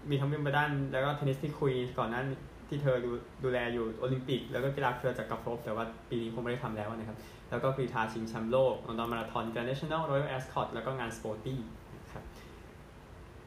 [0.10, 2.26] มีทั้งวิมเบลดันแล้วก็เทนนิสที่ควีนส์ก่อนนั้น
[2.70, 3.12] ที่เธอดู
[3.44, 7.18] ดูแลอยู่โอลิมปิก แล้วก็กีฬาเครือจักกรภพแต่ว่าปีนี้คงไม่ได้ทำแล้วนะครับ
[7.50, 11.60] แล้วก็กรีฑาชิงแชมป์โลกลอนดอนมาราธอนแกรนด์เนชั่นแนลรอยัลแอสคอตแล้วก็งาน SPOTY
[11.96, 12.24] นะครับ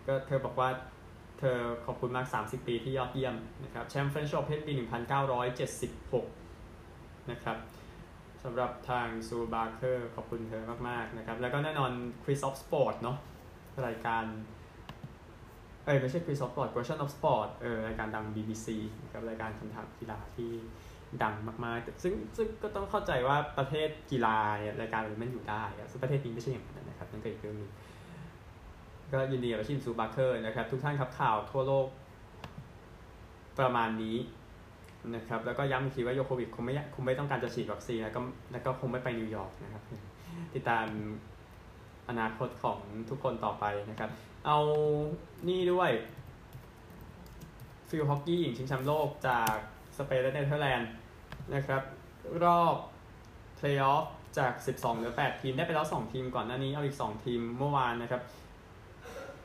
[0.06, 0.68] ก็เธอบอกว่า
[1.38, 4.72] เธอขอบคุณมาก 30 ปีที่ยอดเยี่ยมนะครับแชมป์เฟรนช์โอเพนปี
[6.36, 7.56] 1976 นะครับ
[8.46, 11.92] สำหรับทางซูบาร์เคอร์ขอบคุณเธอมากๆนะครับ แล้วก็แน่นอน
[12.24, 13.18] Quiz of Sport เนาะ
[13.86, 14.24] รายการ
[15.84, 18.66] เอ้ยไม่ใช่ Quiz of Sport Question of Sport เออรายการดัง BBC
[19.02, 20.50] นะครับรายการคำถามกีฬาที่
[21.22, 27.70] ดังมากๆ ซึ่งซึ่งก็ต้องเข้าใจว่าประเทศกีฬาเนี่ยรายการมันอยู่ได้ซึ่งประเทศนี้ไม่ใช่อย่างนั้นนะครับนั่นก็อีกเรื่องนึง
[29.12, 31.86] ก็ยินดีกับชินซูบาร์เคอร์นะครับ ทุกท่านครับข่าวทั่วโลก
[33.58, 34.16] ประมาณนี้
[35.14, 38.20] นะครับแล้วก็ย้ำอีกทีว่าโยโควิดคงไม่คงไม่ต้องการจะฉีดวัคซีนแล้วก็
[38.52, 39.82] แล้วก็คงไม่ไปนิวยอร์กนะครับ
[40.54, 40.86] ติดตาม
[42.08, 44.10] อนาคตของทุกคนต่อไปนะครับ
[44.46, 44.58] เอา
[45.48, 45.90] นี่ด้วย
[47.88, 49.54] ฟิลด์ฮอกกี้หญิงชิงแชมป์โลกจาก
[49.98, 50.90] สเปนและเนเธอร์แลนด์
[51.54, 51.82] นะครับ
[52.44, 52.74] รอบ
[53.56, 54.04] เพลย์ออฟ
[54.38, 58.22] จาก 12 เหลือ 8 ทีม ได้ไปแล้ว 2 ทีมก่อนหน้านี้ เอาอีก 2 ทีมเมื่อวานนะครับ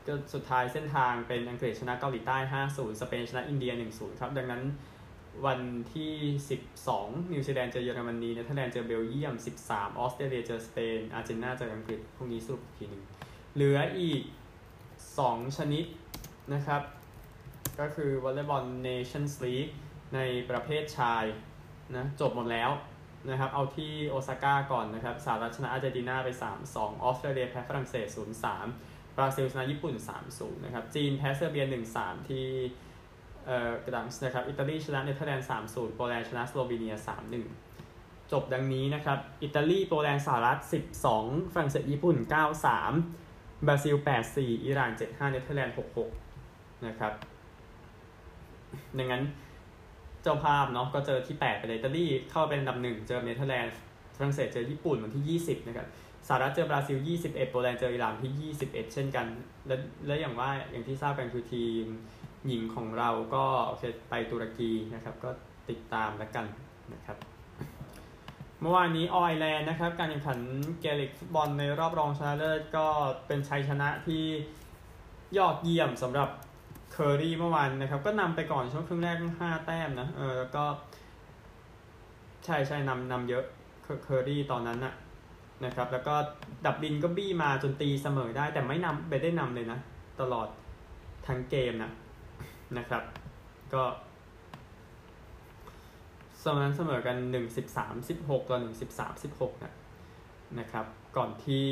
[0.06, 2.36] ก็สุดท้ายเส้นทางเป็นอังกฤษชนะเกาหลีใต้
[2.68, 4.62] 5-0 สเปนชนะอินเดีย 1-0 ครับ ดังนั้น
[5.46, 5.60] วัน
[5.94, 6.14] ที่
[6.74, 9.34] 12 นิวซีแลนด์เจอเยอรมนีเนเธอร์แลนด์เจอเบลเยียม
[9.66, 13.02] 13 ออสเตรเลียเจอสเปน อาร์เจนตินาเจออังกฤษพรุ่งนี้สรุปทีหนึ่ง
[13.54, 14.22] เหลืออีก
[14.90, 15.84] 2 ชนิด
[16.54, 16.82] นะครับ
[17.80, 19.68] ก็คือวอลเลย์บอลเนชั่นส์ลีก
[20.14, 21.24] ในประเภทชาย
[21.96, 22.70] นะจบหมดแล้ว
[23.30, 26.28] นะครับ เอาที่โอซาก้าก่อนนะครับสหรัฐชนะอาร์เจนตินาไป
[26.66, 28.06] 3-2 ออสเตรเลียแพ้ฝรั่งเศส
[28.62, 29.94] 0-3 บราซิลชนะญี่ปุ่น
[30.30, 31.64] 3-0 นะครับ จีนแพ้เซอร์เบีย
[31.96, 32.46] 1-3 ที่
[33.46, 36.94] เอ่อกดัญสก์นะครับอิตาลีชนะเนเธอร์แลนด์3-0โปแลนด์ชนะสโลวีเนีย
[37.62, 40.58] 3-1จบดังนี้นะครับ อิตาลีโปแลนด์สหรัฐ
[41.08, 42.16] 12 ฝรั่งเศสญี่ปุ่น
[42.90, 43.96] 9-3 บราซิล
[44.30, 45.76] 8-4 อิหร่าน 7-5 เนเธอร์แลนด์
[46.28, 47.12] 6-6 นะครับ
[48.98, 49.22] ดังนั้น
[50.22, 53.74] เจ้าภาพเนาะก็เจอที่ 8 ไปเลยอิตาลีเข้าเป็นอันดับ1เจอเนเธอร์แลนด์
[54.16, 55.86] ฝรั่งเศสเจอญี่ปุ่นวันที่ 20 นะครับ
[56.28, 59.26] สหรัฐเจอบราซิล 21 โปแลนด์เจออิหร่านที่ 21 เช่นกัน
[59.66, 59.76] และ
[60.06, 61.86] และอย่างว่าอย่างที่ทราบกันคือทีม
[62.46, 65.30] หญิงของเราก็โอเคไปตุรกีนะครับ ก็
[65.70, 66.46] ติดตามแล้วกัน
[66.94, 67.16] นะครับ
[68.60, 70.38] เมื่อวานนี้ออยแลนด์นะครับ การแข่งขัน
[70.80, 72.86] เกลิกฟุตบอลในรอบรองชนะเลิศก็
[73.26, 74.24] เป็นชัยชนะที่
[75.38, 76.28] ยอดเยี่ยมสำหรับ
[76.92, 80.64] เคอรี่เมื่อวานนะครับ ก็นำไปก่อนช่วงครึ่งแรกห้าแต้มนะเออแล้วก็
[82.44, 83.44] ใช่ใช่นำนำเยอะ
[84.04, 84.94] เคอรี่ตอนนั้นนะ
[85.64, 86.14] นะครับ แล้วก็
[86.66, 89.78] ดับบินก็บี้มาจนตีเสมอได้ แต่ไม่นำไปได้นำเลยนะ
[90.20, 90.48] ตลอด
[91.26, 91.90] ทั้งเกมนะ
[92.78, 93.04] นะครับ
[93.74, 93.84] ก็
[96.42, 99.72] สมนั้นเสมอกันหนึ่งสิบสามสิบหกต่อหนึ่งสิบสามสิบหกนะ
[100.58, 101.68] นะครับ ก่อนที่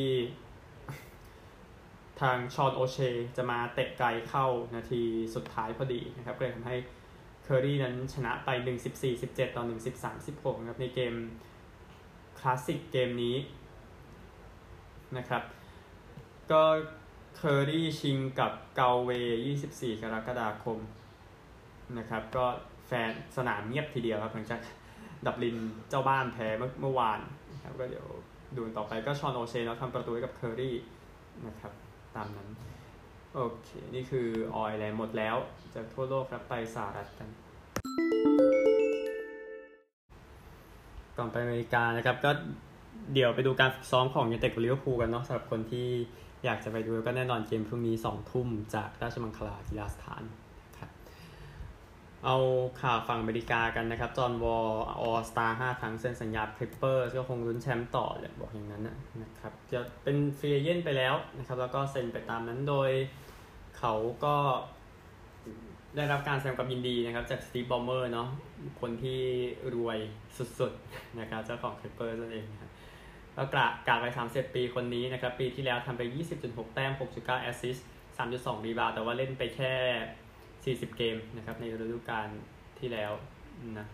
[2.21, 2.99] ทางชอนโอเช
[3.37, 5.03] จะมาเตะไกลเข้านาที
[5.35, 6.77] สุดท้ายพอดีนะครับเลยทำให้
[7.43, 8.49] เคอรี่นั้นชนะไป
[9.03, 9.65] 1-14-17 ต่อ
[10.13, 11.15] 1-13-16นะครับในเกม
[12.39, 13.37] คลาสสิกเกมนี้
[15.17, 15.43] นะครับ
[16.53, 16.63] ก็
[17.37, 19.11] เคอรี่ชิงกับกัลเวย์
[19.57, 20.79] 24 กรกฎาคม
[21.99, 22.45] นะครับ ก็
[22.87, 24.61] แฟนสนามเงียบทีเดียวครับหลังจาก
[25.27, 25.57] ดับลิน
[25.89, 27.21] เจ้าบ้านแพ้เมื่อเมื่อวาน
[27.53, 28.07] นะครับก็เดี๋ยว
[28.57, 30.77] ดูต่อไปก็ชอนโอเชแล้วทำประตูให้กับเคอรี่
[31.47, 31.73] นะครับ
[32.17, 32.49] ตามนั้น
[33.35, 35.37] โอเค นี่คือไอร์แลนด์หมดแล้ว
[35.75, 37.29] จากทั่วโลกครับไปสหรัฐกัน
[41.17, 42.31] ก่อนไปอเมริกานะครับ ก็
[43.15, 45.89] เดี๋ยวไปดูการฝึกซ้อมของยูไนเต็ดกับลิเวอร์พูลกันเนาะสำหรับคนที่
[46.45, 50.23] อยากจะไปดูก็แน่นอนเกมพรุ่งนี้สองทุ่มจากราชมังคลากีฬาสถาน
[50.79, 50.91] ครับ
[52.25, 52.37] เอา
[52.81, 54.71] ข่าวฝั่งอเมริกากันนะครับ จอห์นวอล
[55.03, 58.83] All-Star ห้าครั้งเซ็นสัญญาคลิปเปอร์ก็คงลุ้นแชมป์ต่อเลยบอกอย่างนั้น
[59.23, 62.91] นะครับจะเป็น free agent ไปแล้วนะครับ แล้วก็เซ็นไปตามนั้นโดย
[63.79, 64.37] เขาก็
[65.97, 68.29] ได้รับการแสดงความยินดีนะครับ จากสตีฟบอลเมอร์เนาะ
[68.81, 69.21] คนที่
[69.75, 69.99] รวย
[70.59, 72.71] สุดๆนะครับเจ้าของคลิปเปอร์นั่นเองครับ
[73.37, 76.03] ก็การ์ดวัย 30 ปีคนนี้นะครับ ปีที่แล้วทำไป
[76.39, 77.87] 20.6 แต้ม 6.9 assist
[78.27, 82.29] 3.2 rebound แต่ว่าเล่นไปแค่ 40 เกมนะครับในฤดูกาล
[82.79, 83.13] ที่แล้ว
[83.79, 83.87] นะ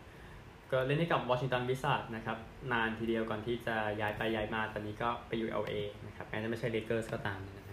[0.72, 2.38] ก็เล่นให้กับวอชิงตันวิซาร์ดส์นะครับ
[2.72, 5.74] นานทีเดียวก่อนที่จะย้ายไปย้ายมา ตอนนี้ก็ไปอยู่ LA
[6.06, 7.66] นะครับแม้จะไม่ใช่เลเกอร์สก็ตามนะ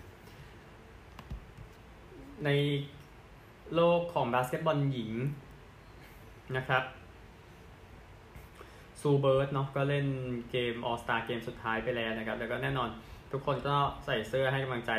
[2.45, 2.49] ใน
[3.75, 5.11] โลกของบาสเกตบอลหญิง
[6.57, 6.83] นะครับ
[9.03, 10.07] ซูเบิร์ดเนาะก็เล่น
[10.51, 12.89] เกม All-Star เกมสุดท้ายไปแล้วนะครับ แล้วก็แน่นอน
[13.31, 14.91] ทุกคนก็ใส่เสื้อให้กำลังใจ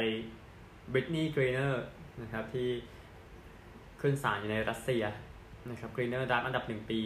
[0.93, 1.85] บริตนีย์กรีเนอร์
[2.23, 2.69] นะครับที่
[4.01, 5.05] ขึ้นศาลอยู่ในรัสเซีย
[5.71, 7.01] นะครับกรีเนอร์ draft อันดับหนึ่งปี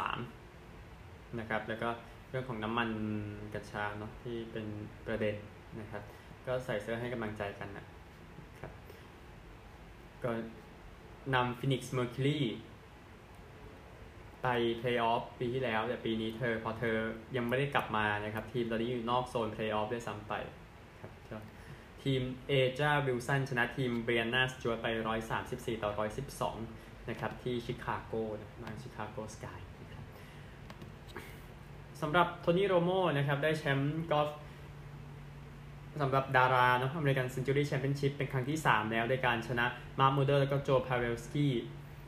[0.00, 1.88] 2013 นะครับ แล้วก็
[2.30, 2.90] เรื่องของน้ำมัน
[3.54, 4.66] กัญชาเนาะที่เป็น
[5.06, 5.36] ประเด็น
[5.80, 6.02] นะครับ
[6.46, 7.84] ก็ใส่เสื้อให้กำลังใจกันนะ
[8.60, 8.72] ครับ
[10.24, 10.30] ก็
[11.34, 12.38] นำฟินิกซ์เมอร์คิวรี
[14.46, 16.96] ไปเพลย์ออฟปีที่แล้ว แต่ปีนี้เธอพอเธอ
[17.36, 20.34] ยังไม่ได้กลับมานะครับ ทีมตอนนี้อยู่นอกโซนเพลย์ออฟด้วยซ้ำไป
[21.00, 21.42] ครับ
[22.02, 24.86] ทีม A'ja Wilson ชนะทีม Breanna Stewart ไป
[25.36, 25.90] 134 ต่อ
[26.50, 29.60] 112 นะครับ ที่ชิคาโกนะมา Chicago Sky
[29.94, 30.04] ครับ
[32.00, 34.28] สำหรับ Tony Romo นะครับ ได้แชมป์กอล์ฟ
[36.00, 39.66] สำหรับดาราเนาะ American Century Championship เป็นครั้งที่ 3 แล้วในการชนะ
[39.98, 41.52] Mark Mulder แล้วก็ Joe Pavelski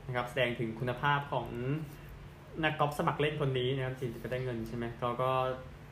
[0.06, 1.48] นะครับแสดงถึงคุณภาพของ
[2.64, 5.30] นักกอล์ฟสมัครเล่นคนนี้นะครับจริงๆก็ได้เงินใช่ไหมเขาก็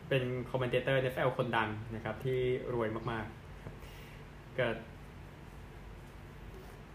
[0.08, 2.38] เป็น commentator NFL คนดังนะครับ ที่
[2.74, 4.76] รวยมากๆเกิด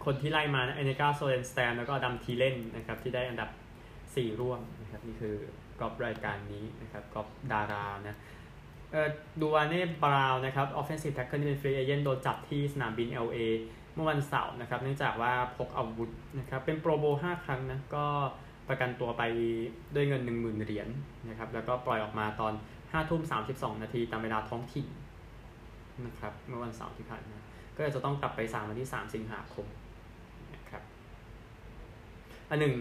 [0.06, 3.50] คนที่ไล่มา Annika Sorenstam แล้วก็ดัมทีเล่นนะครับ ที่ได้อันดับ
[3.96, 5.36] 4 ร่วมนะครับ นี่คือ
[5.80, 8.18] กอล์ฟรายการนี้นะครับกอล์ฟดารานะ
[8.92, 9.08] เออ
[9.40, 13.40] Duane Brown นะครับ offensive tackle ที่เป็น free agent โดนจับที่สนามบิน LA
[13.94, 18.08] เมื่อวันเสาร์นะครับ เนื่องจากว่าพกอาวุธนะครับ เป็น Pro Bowl 5 ครั้งนะ ก็
[18.72, 19.24] ประกันตัวไป
[19.96, 20.88] ด้วยเงิน 10,000 เหรียญ
[21.30, 23.22] นะครับ แล้วก็ปล่อยออกมาตอน5ทุ่ม
[23.54, 24.86] 32 นาทีตามเวลาท้องถิ่น
[26.06, 27.38] นะครับเมื่อวันเสาร์ที่ผ่านมา
[27.76, 29.66] ก็จะต้องกลับไปศาลวันที่ 3 สิงหาคม
[30.54, 30.84] นะครับ
[32.50, 32.76] อันหนึ่ง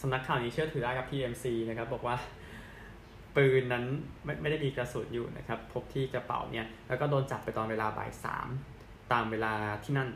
[0.00, 2.16] สำนักข่าวนี้เชื่อถือได้กับ TMC นะครับ บอกว่า
[3.36, 3.84] ปืนนั้น
[4.24, 8.48] ไม่ไม่ได้มีกระสุนอยู่นะครับ พบที่กระเป๋าเนี่ย แล้วก็โดนจับไปตอนเวลาบ่ายสาม
[9.12, 9.52] ตามเวลา
[9.84, 10.08] ที่นั่น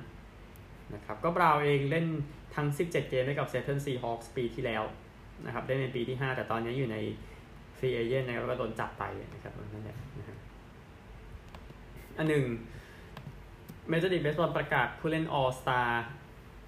[0.95, 2.07] นะครับก็ Brown เองเล่น
[2.55, 4.83] ทั้ง 17 เกมให้กับเซ a t ทิ r n Seahawks ปีที่แล้ว
[5.47, 6.97] นะครับได้ในปีที่ 5 แต่ตอนนี้อยู่ใน
[7.79, 10.37] free agent นะครับก็โดนจับไปนะครับนั่นแหละนะฮะ
[12.19, 12.45] อันหนึ่ง
[13.89, 15.81] Major League Baseball ประกาศผู้เล่น All-Star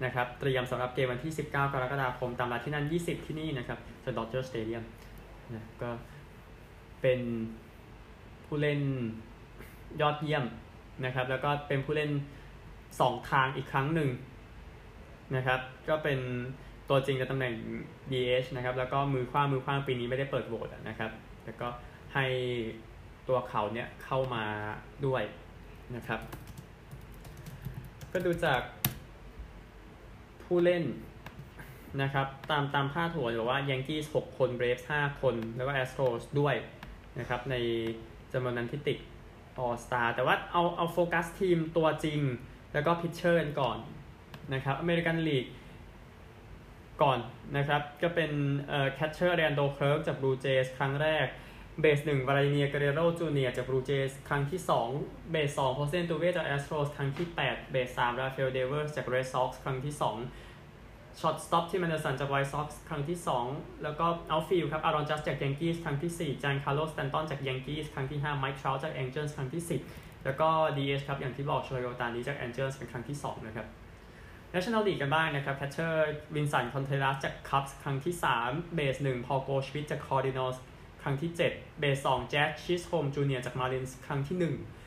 [0.05, 4.83] นะครับเตรียมสำหรับเกมวันที่ 19 กรกฎาคมตามเวลาที่นั่น 20 ที่นี่นะครับจะดอ d เจอร์สเตเดียม
[5.53, 5.89] นะก็
[7.01, 7.19] เป็น
[8.45, 8.81] ผู้เล่น
[10.01, 10.45] ยอดเยี่ยม
[11.05, 12.11] นะครับแล้วก็เป็นผู้เล่น
[12.99, 14.09] สองทางอีกครั้งหนึ่ง
[15.35, 16.19] นะครับ ก็เป็น
[16.89, 17.53] ตัวจริงในตำแหน่ง
[18.11, 21.11] DH นะครับ แล้วก็มือคว้ามือคว้าปีนี้ไม่ได้เปิดโหวตนะครับ
[21.45, 21.67] แล้วก็
[22.13, 22.25] ให้
[23.27, 24.43] ตัวเขาเนี่ยเข้ามา
[25.05, 25.23] ด้วย
[25.95, 26.19] นะครับ
[28.11, 28.61] ก็ดูจาก
[30.43, 30.83] ผู้เล่น
[32.01, 36.55] นะครับ ตามตามค่าถัวหรือว่ายังกี้หกคนเบรฟห้าคน แล้วก็แอสโตรสด้วย
[37.19, 37.55] นะครับ ใน
[38.31, 38.97] จำนวนนั้นที่ติด
[39.59, 42.19] All-Star แต่ว่าเอาเอาโฟกัสทีมตัวจริง
[42.73, 43.77] แล้วก็ pitcher กันก่อน
[44.53, 45.45] นะครับ American League
[47.01, 47.19] ก่อน
[47.57, 48.31] นะครับ ก็เป็น
[48.67, 51.27] เอ่อ catcher Alejandro Kirk จาก Blue Jays ครั้งแรก
[51.81, 54.61] เบสหนึ่ง Vladimir Guerrero Junior จาก Blue Jays ครั้งที่
[54.95, 59.93] 2 เบสสอง Jose Altuve จาก Astros ครั้งที่ 8 เบสสาม Rafael Devers จาก Red Sox ครั้งที่
[60.57, 63.17] 2 shortstop Tim Anderson จาก White Sox ครั้งที่
[63.49, 68.19] 2 แล้วก็ outfield ครับ Aaron Judge จาก Yankees ครั้งที่ 4 Giancarlo Stanton จาก Yankees ครั้งที่
[68.29, 72.77] 5 Mike Trout จาก Angels ครั้งที่ 10 แล้วก็ DH ครับ อย่างที่บอก Shohei Ohtani จาก Angels
[72.77, 73.67] เป็นครั้งที่ 2 นะครับ
[74.53, 80.57] National League กันบ้างนะครับ catcher Willson Contreras จาก Cubs ครั้งที่ 3 เบส1 Paul Goldschmidt จาก Cardinals
[81.01, 84.37] ครั้งที่ 7 เบส2 Jazz Chisholm Junior จาก Marlins ครั้งที่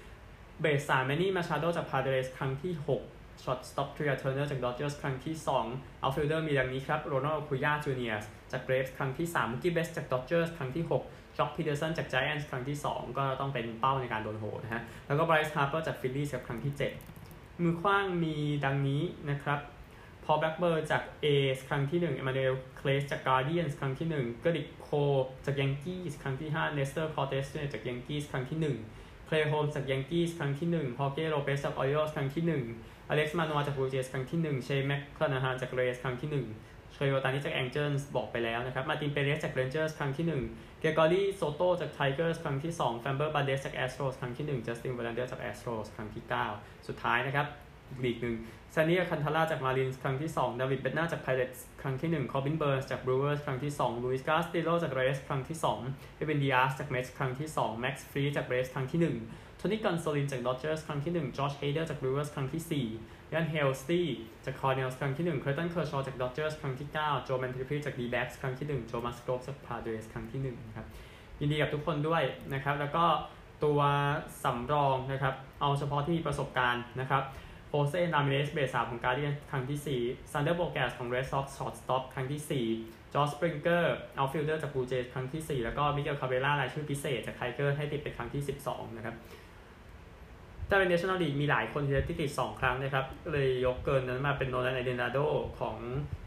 [0.04, 2.72] 1 เบส3 Manny Machado จาก Padres ครั้งที่
[3.08, 5.34] 6ช็อตสต็อปทรีอเทอร์เนอร์จากดอ d เจอร์สครั้งที่
[5.68, 12.76] 2 outfielder มีดังนี้ครับ Ronald Acuña Junior จาก Braves ครั้งที่3มุกี้เบสจากดอ d เจอร์สครั้งที่6 Joc Pederson จาก Giants ครั้งที่
[12.96, 16.74] 2 ก็ต้องเป็นเป้าในการโดนโหนะฮะ แล้วก็ Bryce Harper จาก Phillies ครั้งที่
[17.18, 19.60] 7 มือขว้างมีดังนี้นะครับ
[20.24, 24.88] Paul Blackburn จาก A's ครั้งที่1 Emmanuel Clase จาก Guardians ครั้งที่ 1 Gerrit Cole
[25.46, 28.58] จาก Yankees ครั้งที่5 Nestor Cortes จาก Yankees ครั้งที่
[28.96, 32.44] 1 Clay Holmes จาก Yankees ครั้งที่1 Jorge Lopez จาก Orioles ครั้งที่
[32.76, 38.08] 1 Alek Manoah จาก Blue Jays ครั้งที่1 Shane McClanahan จาก Rays ครั้งที่1 Shohei Ohtani จาก Angels
[38.16, 43.74] บอกไปแล้วนะครับ Martin Perez จาก Rangers ครั้งที่ 1 Gregory Soto จาก Tigers ครั้งที่2 Framber Valdez จาก
[43.76, 46.24] Astros ครั้งที่ 1 Justin Verlander จาก Astros ครั้งที่
[46.54, 47.46] 9 สุดท้ายนะครับ
[48.04, 48.36] ลีกหนึ่ง
[48.74, 54.04] Sandy Alcantara จาก Marlins ครั้งที่2 David Bednar จาก Pirates ครั้งที่1 Corbin Burnes จาก Brewers ครั้งที่2
[54.04, 55.56] Luis Castillo จาก Reds ครั้งที่
[55.88, 59.00] 2 Edwin Diaz จาก Mets ครั้งที่2 Max Fried จาก เบรฟส์ครั้งที่
[59.32, 64.06] 1โทนี่กันโซลินจากดอ d เจอร์สครั้งที่1 Josh Hader จาก Brewers ครั้งที่4 Ryan Helsley
[64.44, 69.56] จาก Cardinals ครั้งที่1เคอร์ตันเคอร์ชอจากดอ d เจอร์สครั้งที่ 9 Joe Mantiply จาก D-backs ครั้งที่ 1 Joe Musgrove จาก
[69.66, 70.86] Padres ครั้งที่1นะครับ
[71.40, 72.22] ยินดีกับทุกคนด้วย
[72.54, 73.04] นะครับ แล้วก็
[73.64, 73.80] ตัว
[74.44, 77.22] สำรองนะครับ เอาเฉพาะที่มีประสบการณ์นะครับ
[77.68, 83.84] Jose Ramirez เบสสามของ Guardians ครั้งที่4 Xander Bogaerts ของ Red Sox shortstop ครั้งที่ 4 George Springer
[83.84, 89.14] outfielder จาก Blue Jays ครั้งที่ 4 แล้วก็ Miguel Cabrera รายชื่อพิเศษจาก Tigers ให้ติดเป็นครั้งที่ 12 นะครับ
[90.72, 95.18] ถ้าเป็น National League มีหลายคนที่ติด 2 ครั้งนะครับ เลยยกเกินนั้นมาเป็น Nolan Arenado
[95.60, 95.76] ของ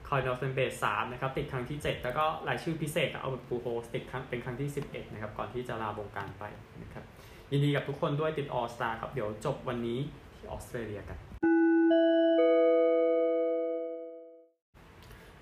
[0.08, 6.44] Cardinals เป็นเบส3นะครับ ติดครั้งที่ 7 แล้วก็รายชื่อพิเศษเอา Pujols ติดครั้งเป็นครั้งที่ 11 นะครับ ก่อนที่จะลาวงการไป
[6.84, 7.04] นะครับ
[7.52, 10.00] ยินดีกับทุกคนด้วยติด All-Star ครับ เดี๋ยวจบวันนี้
[10.38, 11.18] ที่ออสเตรเลียกัน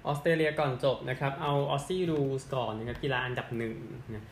[0.07, 3.75] ออสเตรเลียก่อนจบนะครับ เอา Aussie Rules ก่อนนะครับกีฬาอันดับหนึ่ง
[4.13, 4.25] นะ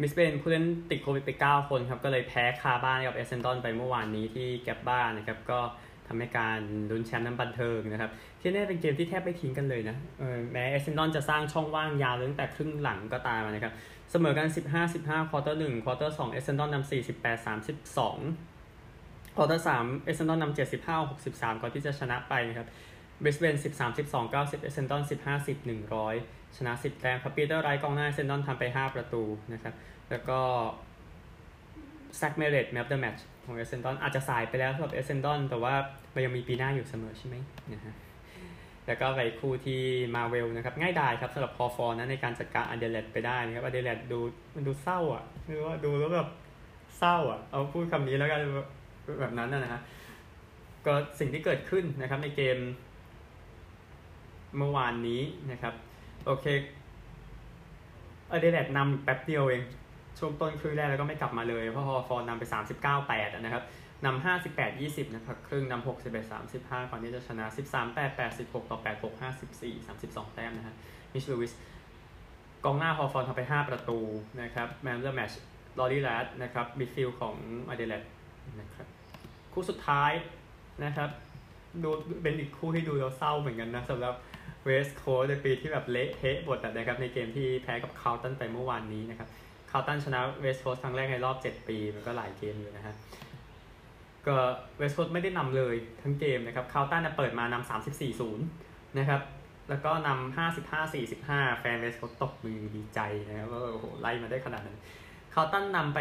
[0.00, 5.60] บริสเบนผู้เล่นติดโควิดไป 9 คนครับ ก็เลยแพ้คาบ้านกับ Essendon ไปเมื่อวานนี้ที่ Gabba นนะครับ ก็
[6.06, 9.96] ทำให้การลุ้นแชมป์นั้นบันเทิงนะครับ ที่นี่เป็นเกมที่แทบไม่ทิ้งกันเลยนะ
[10.52, 13.72] แม้ Essendon จะสร้างช่องว่างยาวตั้งแต่ครึ่งหลังก็ตามนะครับ
[14.10, 14.48] เสมอกัน
[14.88, 16.88] 15-15 quarter 1 quarter 2 Essendon นำ
[17.94, 20.56] 48-32 quarter 3 Essendon นำ
[21.06, 22.68] 75-63ก่อนที่จะชนะไปนะครับ
[23.22, 25.58] บริสเบน13 12 90 Essendon 15 10
[26.06, 29.74] 100ชนะ10แต้มครับ Peter Wright กองหน้า Essendon ทำไป5ประตูนะครับ
[30.10, 30.40] แล้วก็
[32.16, 35.74] Zach Merrett man of the match ของ Essendon อาจจะสายไปแล้วสำหรับ Essendon แต่ว่า
[36.14, 37.36] มันยังมีปีหน้าอยู่เสมอใช่ไหม
[37.72, 37.94] นะฮะ
[38.86, 39.80] แล้วก็ไปคู่ที่
[40.14, 44.18] มาเวลนะครับ ง่ายดายครับสำหรับ Port นะในการจัดการแอดิเลดไปได้นะครับแอดิเลดดู
[44.54, 46.28] มันดูเศร้าอะคือว่าดูแล้วแบบ
[46.98, 48.40] เศร้าอะ เอาพูดคำนี้แล้วกัน
[49.20, 49.80] แบบนั้นนะฮะ
[50.86, 52.58] ก็สิ่งที่เกิดขึ้นนะครับในเกม
[54.58, 55.74] เมื่อวานนี้นะครับ
[56.26, 56.46] โอเค
[58.30, 59.62] อเดเลดนำแป๊บเดียวเอง
[60.18, 62.44] ช่วงต้นครึ่งแรกแล้วก็ไม่กลับมาเลย เพราะพอฟอร์นำไป
[62.82, 63.64] 39 8 นะครับ
[64.04, 65.86] นำ58 20 นะครับ ครึ่งนำ61
[66.52, 70.74] 35 ก่อนที่จะชนะ 13 8 86ต่อ 8 6 54 32 แต้มนะฮะ
[71.12, 71.52] มิชลูวิส
[72.64, 73.98] กองหน้าพอฟอร์ทำไป 5 ประตู
[74.42, 75.32] นะครับแมนเดอร์แมช
[75.78, 77.34] ลอรีแรดนะครับมิดฟิลของ
[77.68, 78.02] อเดเลด
[78.60, 78.86] นะครับ
[79.52, 80.12] คู่สุดท้าย
[80.84, 81.10] นะครับ
[81.82, 81.90] ดู
[82.22, 84.14] เป็นอีกคู่ที่ดูแล้วเศร้าเหมือนกันนะสำหรับ
[84.66, 89.28] เวสต์โคสต์ในปีที่แบบเละเทะบทนะครับในเกมที่แพ้กับคาร์ลตันไปเมื่อวานนี้นะครับ
[89.70, 92.94] คาร์ลตันชนะเวสต์โคสต์ครั้งแรกในรอบ 7 ปี มันก็หลายเกมอยู่นะฮะ
[94.26, 94.36] ก็
[94.78, 97.70] เวสต์โคสต์ไม่ได้นำเลยทั้งเกมนะครับคาร์ลตันเปิดมานำ
[98.30, 99.22] 34-0 นะครับ
[99.68, 100.36] แล้วก็นำ
[100.82, 104.78] 55-45 แฟนเวสต์โคสต์ตบมือดีใจนะครับว่าโอ้โหไล่มาได้ขนาดนั้น
[105.34, 106.00] คาร์ลตันนำไป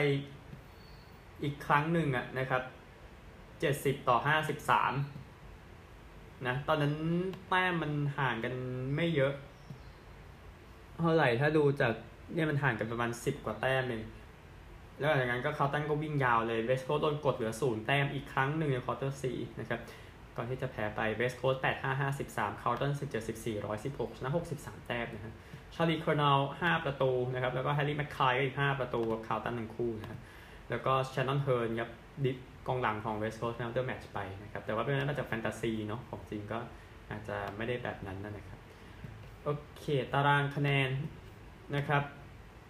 [1.44, 2.64] อีกครั้งหนึ่งอะนะครับ
[4.02, 4.18] 70 ต่อ
[4.54, 5.25] 53
[6.48, 6.94] นะ ตอนนั้น
[7.50, 8.54] แต้มมันห่างกัน
[8.96, 9.34] ไม่เยอะ
[11.00, 11.94] เท่าไหร่ถ้าดูจาก
[12.34, 14.04] เนี่ยมันห่างกันประมาณ10กว่าแต้มเอง
[15.00, 19.80] แล้วหลังจากนั้นก็คาร์ลตันก็วิ่งยาวเลยเวสต์โคสต์โดนกดเหลือศูนย์แต้มอีกครั้งหนึ่งใน quarter สี่นะครับ
[20.36, 25.34] ก่อนที่จะแพ้ไปเวสต์โคสต์แปดห้าห้าสิบสามคาร์ลตันสิบเจ็ดสิบสี่ร้อยสิบหกชนะหกสิบสามแต้มนะฮะ
[25.76, 30.20] ชาร์ลีเคอร์โนว์ห้าประตูนะครับ แล้วก็แฮร์รี่แมคคายก็อีกห้าประตูกับคาร์ลตันหนึ่งคู่นะครับ
[30.70, 31.92] แล้วก็แชนนอนเฮิร์นครับ
[32.24, 36.60] ดิฟ กองหลังของเวสโคสแนเดอร์แมตช์ไปนะครับ แต่ว่าเป็นนั้นมาจากแฟนตาซีเนาะของจริงก็
[37.10, 38.60] อาจจะไม่ได้แบบนั้นนะครับ
[39.44, 40.90] โอเค ตารางคะแนน
[41.76, 42.04] นะครับ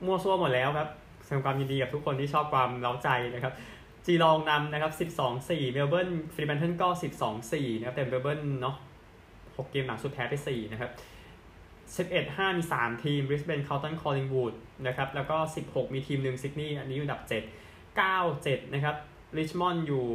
[0.05, 0.89] มั่วซั่วหมดแล้วครับ
[1.25, 3.53] แสดงความยินดีกับทุกคนที่ชอบความเร้าใจนะครับ
[4.05, 4.91] จีลองนำนะครับ
[5.33, 6.87] 12-4 เมลเบิร์นฟรีแมนเทิลก็
[7.33, 8.75] 12-4 นะครับ แต่เมลเบิร์นเนาะ
[9.25, 10.91] 6เกมหลังสุดแพ้ไป 4 นะครับ
[11.97, 14.53] 11-5 มี 3 ทีมบริสเบนคาร์ลตันคอลลิงวูด
[14.87, 18.95] นะครับ แล้วก็ 16 มีทีมหนึ่งซิดนีย์อันนี้อยู่อันดับ 7 9-7 นะครับ
[19.37, 20.05] ริชมอนด์อยู่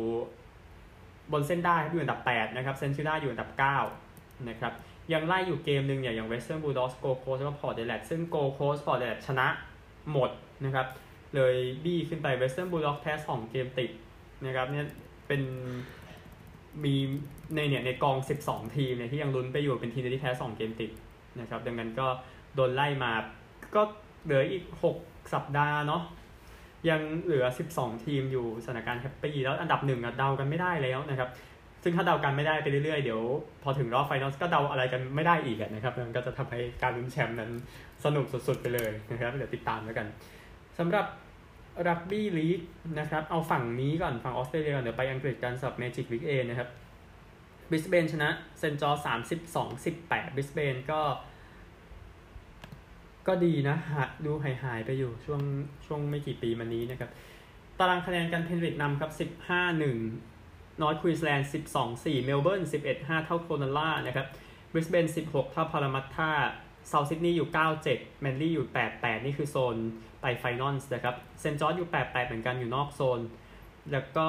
[1.32, 3.50] บนเส้นได้อยู่อันดับ 8 นะครับเซนต์คิลดาอยู่อันดับ
[3.98, 4.72] 9 นะครับ
[5.12, 9.46] ยังไล่อยู่เกมหนึ่งเนี่ยอย่างเวสเทิร์นบูลด็อกส์โกลด์โคสต์แล้วก็พอร์ตแอดิเลดซึ่งโกลด์โคสต์พอร์ตแอดิเลดชนะ
[10.12, 10.30] หมด
[10.64, 10.86] นะครับ
[11.34, 11.54] เลย
[11.84, 13.90] บี้ขึ้นไปเวสเทิร์นบูลด็อกส์แพ้สองเกมติด
[14.46, 14.86] นะครับเนี่ย
[15.26, 15.42] เป็น
[16.84, 16.94] มี
[17.54, 20.90] ในเนี่ยในกอง 12 ทีมเนี่ยที่ยังลุ้นไปอยู่เป็นทีมที่แพ้2เกมติด
[21.40, 22.06] นะครับดังนั้นก็
[22.54, 23.12] โดนไล่มา
[23.74, 23.82] ก็
[24.24, 24.64] เหลืออีก
[24.98, 26.02] 6 สัปดาห์เนาะ
[26.88, 27.44] ยังเหลือ
[27.76, 31.30] 12 ทีมอยู่สถานการณ์ happy แล้วอันดับหนึ่งเดากันไม่ได้แล้วนะครับ
[31.82, 33.22] ซึ่งถ้าเดากันไม่ได้ไปเรื่อยๆ เดี๋ยว
[33.62, 37.50] พอถึงรอบ final ก็เดาอะไรกันไม่ได้อีกนะครับมันก็จะทำให้การลุ้นแชมป์นั้น
[38.04, 40.06] สนุกสุดๆไปเลยนะครับเดี๋ยวติดตามแล้วกัน
[40.78, 41.06] สำหรับ
[41.88, 42.60] รักบี้ลีก
[42.98, 46.68] นะครับเอาฝั่งนี้ก่อนฝั่งออสเตรเลียก่อนเดี๋ยวไปอังกฤษกันสำหรับ Magic Weekend นะครับ
[47.70, 51.00] บริสเบนชนะเซนต์จอร์จามสิบสองสิบแปดบริสเบนก็
[53.26, 55.42] ก็ดีนะหาดูหายหายไปอยู่ช่วง
[55.86, 57.10] ช่วงไม่กี่ปีมานี้นะครับ
[57.78, 59.96] ตารางคะแนนกันเพนริธนำครับสิบห้าหนึ่ง
[60.80, 64.26] นอร์ทควีนส์แลนด์สิบสองสี่เมลเบิร์นสิบเอ็ดห้าเท่าโครนัลลานะครับ
[64.72, 66.30] บริสเบนสิบหกเท่าพารามัตตา
[66.88, 67.48] เซาท์ซิดนีย์อยู่
[67.84, 69.76] 97 แมนลี่อยู่ 88 นี่คือโซน
[70.20, 73.20] ไป finals นะครับ เซนต์จอร์จอยู่ 88 เหมือนกันอยู่นอกโซน
[73.92, 74.28] แล้วก็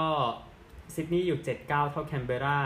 [0.96, 2.60] ซิดนีย์อยู่ 79 เท่าแคนเบรา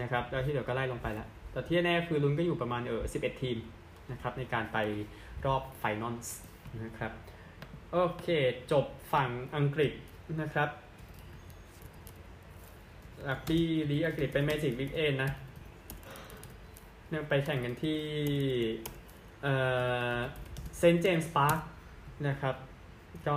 [0.00, 3.56] นะครับ แล้วที่เดี๋ยวก็ไล่ลงไปแล้ว แต่ที่แน่คือลุ้นก็อยู่ประมาณเออ11 ทีม
[4.10, 4.78] นะครับในการไป
[5.46, 6.38] รอบ finals
[6.84, 7.12] นะครับ
[7.92, 8.26] โอเค
[8.72, 9.92] จบฝั่งอังกฤษ
[10.42, 10.68] นะครับ
[13.28, 15.30] รักบี้ลีกอังกฤษเป็น Magic Weekend นะ
[17.08, 18.00] เนี่ยไปแข่งกันที่
[20.78, 21.58] เซนต์เจมส์พาร์ค
[22.28, 22.54] นะครับ
[23.28, 23.36] ก็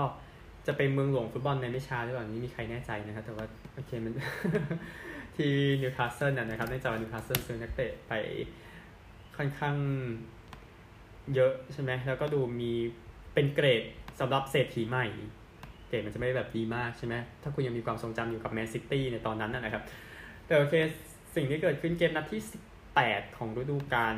[0.68, 4.14] จะเป็นเมืองหลวงฟุตบอลในไม่ช้าหรือเปล่านี้มีใครแน่ใจนะครับ แต่ว่าโอเคมัน
[5.36, 8.14] ที่นิวคาสเซิลนะครับในจอนิวคาสเซิลซื้อนักเตะไป
[9.38, 9.76] ค่อนข้าง
[11.36, 12.72] เยอะใช่ไหมแล้วก็ดูมี
[13.34, 13.84] เป็นเกรด
[14.20, 15.06] สำหรับเศรษฐีใหม่
[15.88, 19.84] เกรดมันจะไม่แบบดีมากใช่ไหมถ้าคุณยังมีความทรงจำอยู่กับแมนซิตี้ในตอนนั้นนะครับ
[20.46, 20.74] แต่โอเค
[21.36, 22.42] สิ่งที่เกิดขึ้นเกมนัดที่
[22.90, 24.16] 8ของฤดูกาล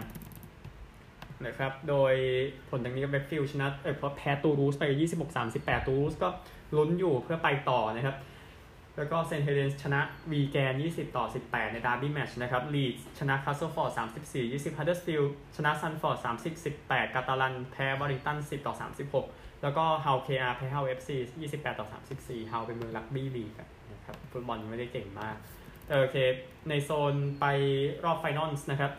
[1.48, 2.14] นะครับ โดย
[2.70, 4.84] ผลดังนี้ก็เวคฟิลด์ชนะเออเพราะแพ้ตูลูสไป
[5.38, 6.30] 26-38 ตูลูสก็
[6.76, 8.16] ลุ้นอยู่เพื่อไปต่อนะครับ
[8.98, 10.02] แล้วก็เซนต์เฮเลนส์ชนะ
[10.32, 13.92] วีแกน 20 ต่อ 18 ใน derby match นะครับลีดส์ชนะคาสเซิลฟอร์ด
[14.24, 15.24] 34 20ฮัดเดอร์สฟิลด์
[15.56, 18.74] ชนะซัลฟอร์ด 30 18 กาตาลัน แพ้วอริงตัน 10 ต่อ
[19.20, 21.16] 36 แล้วก็ Hull KR แพ้ Hull FC
[21.50, 23.54] 28 ต่อ 34 Hull เป็นเมืองรักบี้ลีก
[23.94, 25.36] นะครับฟุตบอลไม่ได้เก่งมาก
[25.90, 26.18] โอเค
[26.70, 27.46] ในโซนไป
[28.06, 28.92] รอบ final นะครับ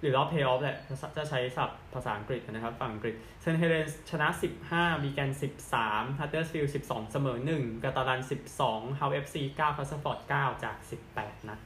[0.00, 0.76] หรือรอบเพย์ออฟแหละ
[1.16, 4.28] จะใช้ศัพท์ภาษาอังกฤษนะครับ ฝั่งอังกฤษเซนต์เฮเลนส์ชนะ
[4.64, 5.30] 15วีแกน
[5.74, 8.20] 13ฮัดเดอร์สฟิลด์12 เสมอ 1กาตาลัน
[8.58, 10.76] 12เฮาเอฟซี9คาสเซิลฟอร์ด 9 จาก
[11.12, 11.58] 18 นะ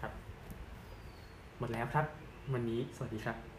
[0.00, 0.12] ครับ
[1.58, 2.06] หมดแล้วครับ
[2.52, 3.55] วันนี้สวัสดีครับ